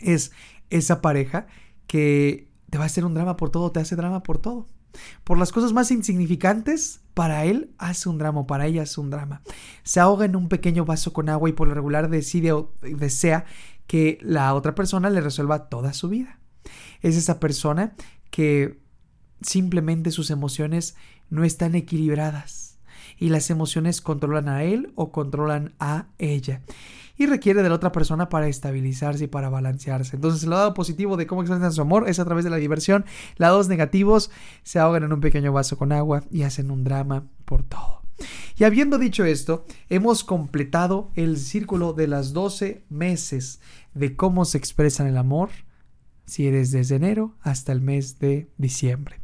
Es 0.00 0.32
esa 0.70 1.00
pareja 1.00 1.46
que 1.86 2.51
te 2.72 2.78
va 2.78 2.84
a 2.84 2.86
hacer 2.86 3.04
un 3.04 3.12
drama 3.12 3.36
por 3.36 3.50
todo, 3.50 3.70
te 3.70 3.80
hace 3.80 3.96
drama 3.96 4.22
por 4.22 4.38
todo. 4.38 4.66
Por 5.24 5.36
las 5.36 5.52
cosas 5.52 5.74
más 5.74 5.90
insignificantes, 5.90 7.02
para 7.12 7.44
él 7.44 7.74
hace 7.76 8.08
un 8.08 8.16
drama, 8.16 8.46
para 8.46 8.64
ella 8.64 8.80
hace 8.80 8.98
un 8.98 9.10
drama. 9.10 9.42
Se 9.82 10.00
ahoga 10.00 10.24
en 10.24 10.36
un 10.36 10.48
pequeño 10.48 10.86
vaso 10.86 11.12
con 11.12 11.28
agua 11.28 11.50
y 11.50 11.52
por 11.52 11.68
lo 11.68 11.74
regular 11.74 12.08
decide 12.08 12.52
o 12.52 12.72
desea 12.80 13.44
que 13.86 14.16
la 14.22 14.54
otra 14.54 14.74
persona 14.74 15.10
le 15.10 15.20
resuelva 15.20 15.68
toda 15.68 15.92
su 15.92 16.08
vida. 16.08 16.38
Es 17.02 17.14
esa 17.14 17.38
persona 17.40 17.92
que 18.30 18.80
simplemente 19.42 20.10
sus 20.10 20.30
emociones 20.30 20.96
no 21.28 21.44
están 21.44 21.74
equilibradas 21.74 22.78
y 23.18 23.28
las 23.28 23.50
emociones 23.50 24.00
controlan 24.00 24.48
a 24.48 24.64
él 24.64 24.94
o 24.94 25.12
controlan 25.12 25.74
a 25.78 26.06
ella 26.16 26.62
y 27.16 27.26
requiere 27.26 27.62
de 27.62 27.68
la 27.68 27.74
otra 27.74 27.92
persona 27.92 28.28
para 28.28 28.48
estabilizarse 28.48 29.24
y 29.24 29.28
para 29.28 29.48
balancearse. 29.48 30.16
Entonces, 30.16 30.44
el 30.44 30.50
lado 30.50 30.74
positivo 30.74 31.16
de 31.16 31.26
cómo 31.26 31.42
expresan 31.42 31.72
su 31.72 31.80
amor 31.80 32.08
es 32.08 32.18
a 32.18 32.24
través 32.24 32.44
de 32.44 32.50
la 32.50 32.56
diversión. 32.56 33.04
Lados 33.36 33.68
negativos 33.68 34.30
se 34.62 34.78
ahogan 34.78 35.04
en 35.04 35.12
un 35.12 35.20
pequeño 35.20 35.52
vaso 35.52 35.76
con 35.76 35.92
agua 35.92 36.24
y 36.30 36.42
hacen 36.42 36.70
un 36.70 36.84
drama 36.84 37.26
por 37.44 37.62
todo. 37.62 38.02
Y 38.56 38.64
habiendo 38.64 38.98
dicho 38.98 39.24
esto, 39.24 39.64
hemos 39.88 40.24
completado 40.24 41.10
el 41.14 41.38
círculo 41.38 41.92
de 41.92 42.06
las 42.06 42.32
12 42.32 42.84
meses 42.88 43.60
de 43.94 44.16
cómo 44.16 44.44
se 44.44 44.58
expresan 44.58 45.06
el 45.06 45.16
amor, 45.16 45.50
si 46.26 46.46
eres 46.46 46.70
desde 46.70 46.96
enero 46.96 47.34
hasta 47.40 47.72
el 47.72 47.80
mes 47.80 48.18
de 48.18 48.50
diciembre. 48.56 49.20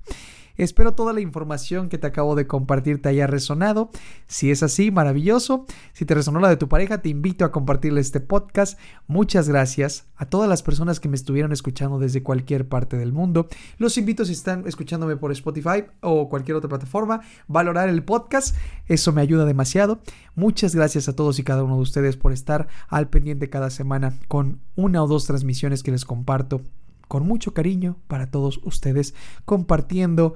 Espero 0.59 0.95
toda 0.95 1.13
la 1.13 1.21
información 1.21 1.89
que 1.89 1.99
te 1.99 2.09
acabo 2.09 2.35
de 2.35 2.49
compartir 2.49 3.01
te 3.01 3.09
haya 3.09 3.29
resonado. 3.29 3.91
Si 4.27 4.51
es 4.51 4.65
así, 4.65 4.91
maravilloso. 4.91 5.67
Si 5.93 6.05
te 6.05 6.15
resonó 6.15 6.41
la 6.41 6.49
de 6.49 6.57
tu 6.57 6.69
pareja, 6.69 7.01
te 7.01 7.09
invito 7.09 7.45
a 7.45 7.53
compartirle 7.53 8.01
este 8.01 8.19
podcast. 8.19 8.77
Muchas 9.07 9.49
gracias 9.49 10.09
a 10.17 10.27
todas 10.27 10.49
las 10.49 10.65
personas 10.65 10.99
que 10.99 11.09
me 11.09 11.15
estuvieron 11.15 11.53
escuchando 11.53 12.01
desde 12.01 12.25
cualquier 12.25 12.69
parte 12.69 12.97
del 12.97 13.13
mundo. 13.13 13.47
Los 13.79 13.97
invito 13.99 14.25
si 14.25 14.33
están 14.33 14.67
escuchándome 14.67 15.17
por 15.17 15.31
Spotify 15.31 15.85
o 16.01 16.29
cualquier 16.29 16.57
otra 16.57 16.69
plataforma, 16.69 17.21
valorar 17.47 17.89
el 17.89 18.03
podcast. 18.03 18.57
Eso 18.87 19.13
me 19.13 19.23
ayuda 19.23 19.45
demasiado. 19.45 20.01
Muchas 20.35 20.75
gracias 20.75 21.09
a 21.09 21.15
todos 21.15 21.39
y 21.39 21.45
cada 21.45 21.63
uno 21.63 21.77
de 21.77 21.83
ustedes 21.83 22.17
por 22.17 22.33
estar 22.33 22.67
al 22.89 23.09
pendiente 23.09 23.49
cada 23.49 23.71
semana 23.71 24.13
con 24.27 24.61
una 24.75 25.05
o 25.05 25.07
dos 25.07 25.25
transmisiones 25.25 25.85
que 25.85 25.93
les 25.93 26.05
comparto 26.05 26.63
con 27.09 27.27
mucho 27.27 27.55
cariño 27.55 27.97
para 28.07 28.31
todos 28.31 28.61
ustedes, 28.65 29.15
compartiendo 29.45 30.35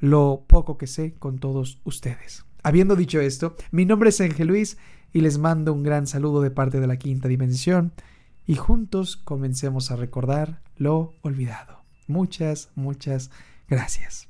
lo 0.00 0.44
poco 0.46 0.78
que 0.78 0.86
sé 0.86 1.14
con 1.18 1.38
todos 1.38 1.80
ustedes. 1.84 2.44
Habiendo 2.62 2.96
dicho 2.96 3.20
esto, 3.20 3.54
mi 3.70 3.84
nombre 3.84 4.10
es 4.10 4.20
Ángel 4.20 4.48
Luis 4.48 4.78
y 5.12 5.20
les 5.20 5.38
mando 5.38 5.72
un 5.72 5.82
gran 5.82 6.06
saludo 6.06 6.40
de 6.40 6.50
parte 6.50 6.80
de 6.80 6.86
la 6.86 6.96
quinta 6.96 7.28
dimensión 7.28 7.92
y 8.46 8.56
juntos 8.56 9.16
comencemos 9.16 9.90
a 9.90 9.96
recordar 9.96 10.60
lo 10.76 11.14
olvidado. 11.22 11.82
Muchas, 12.06 12.70
muchas 12.74 13.30
gracias. 13.68 14.27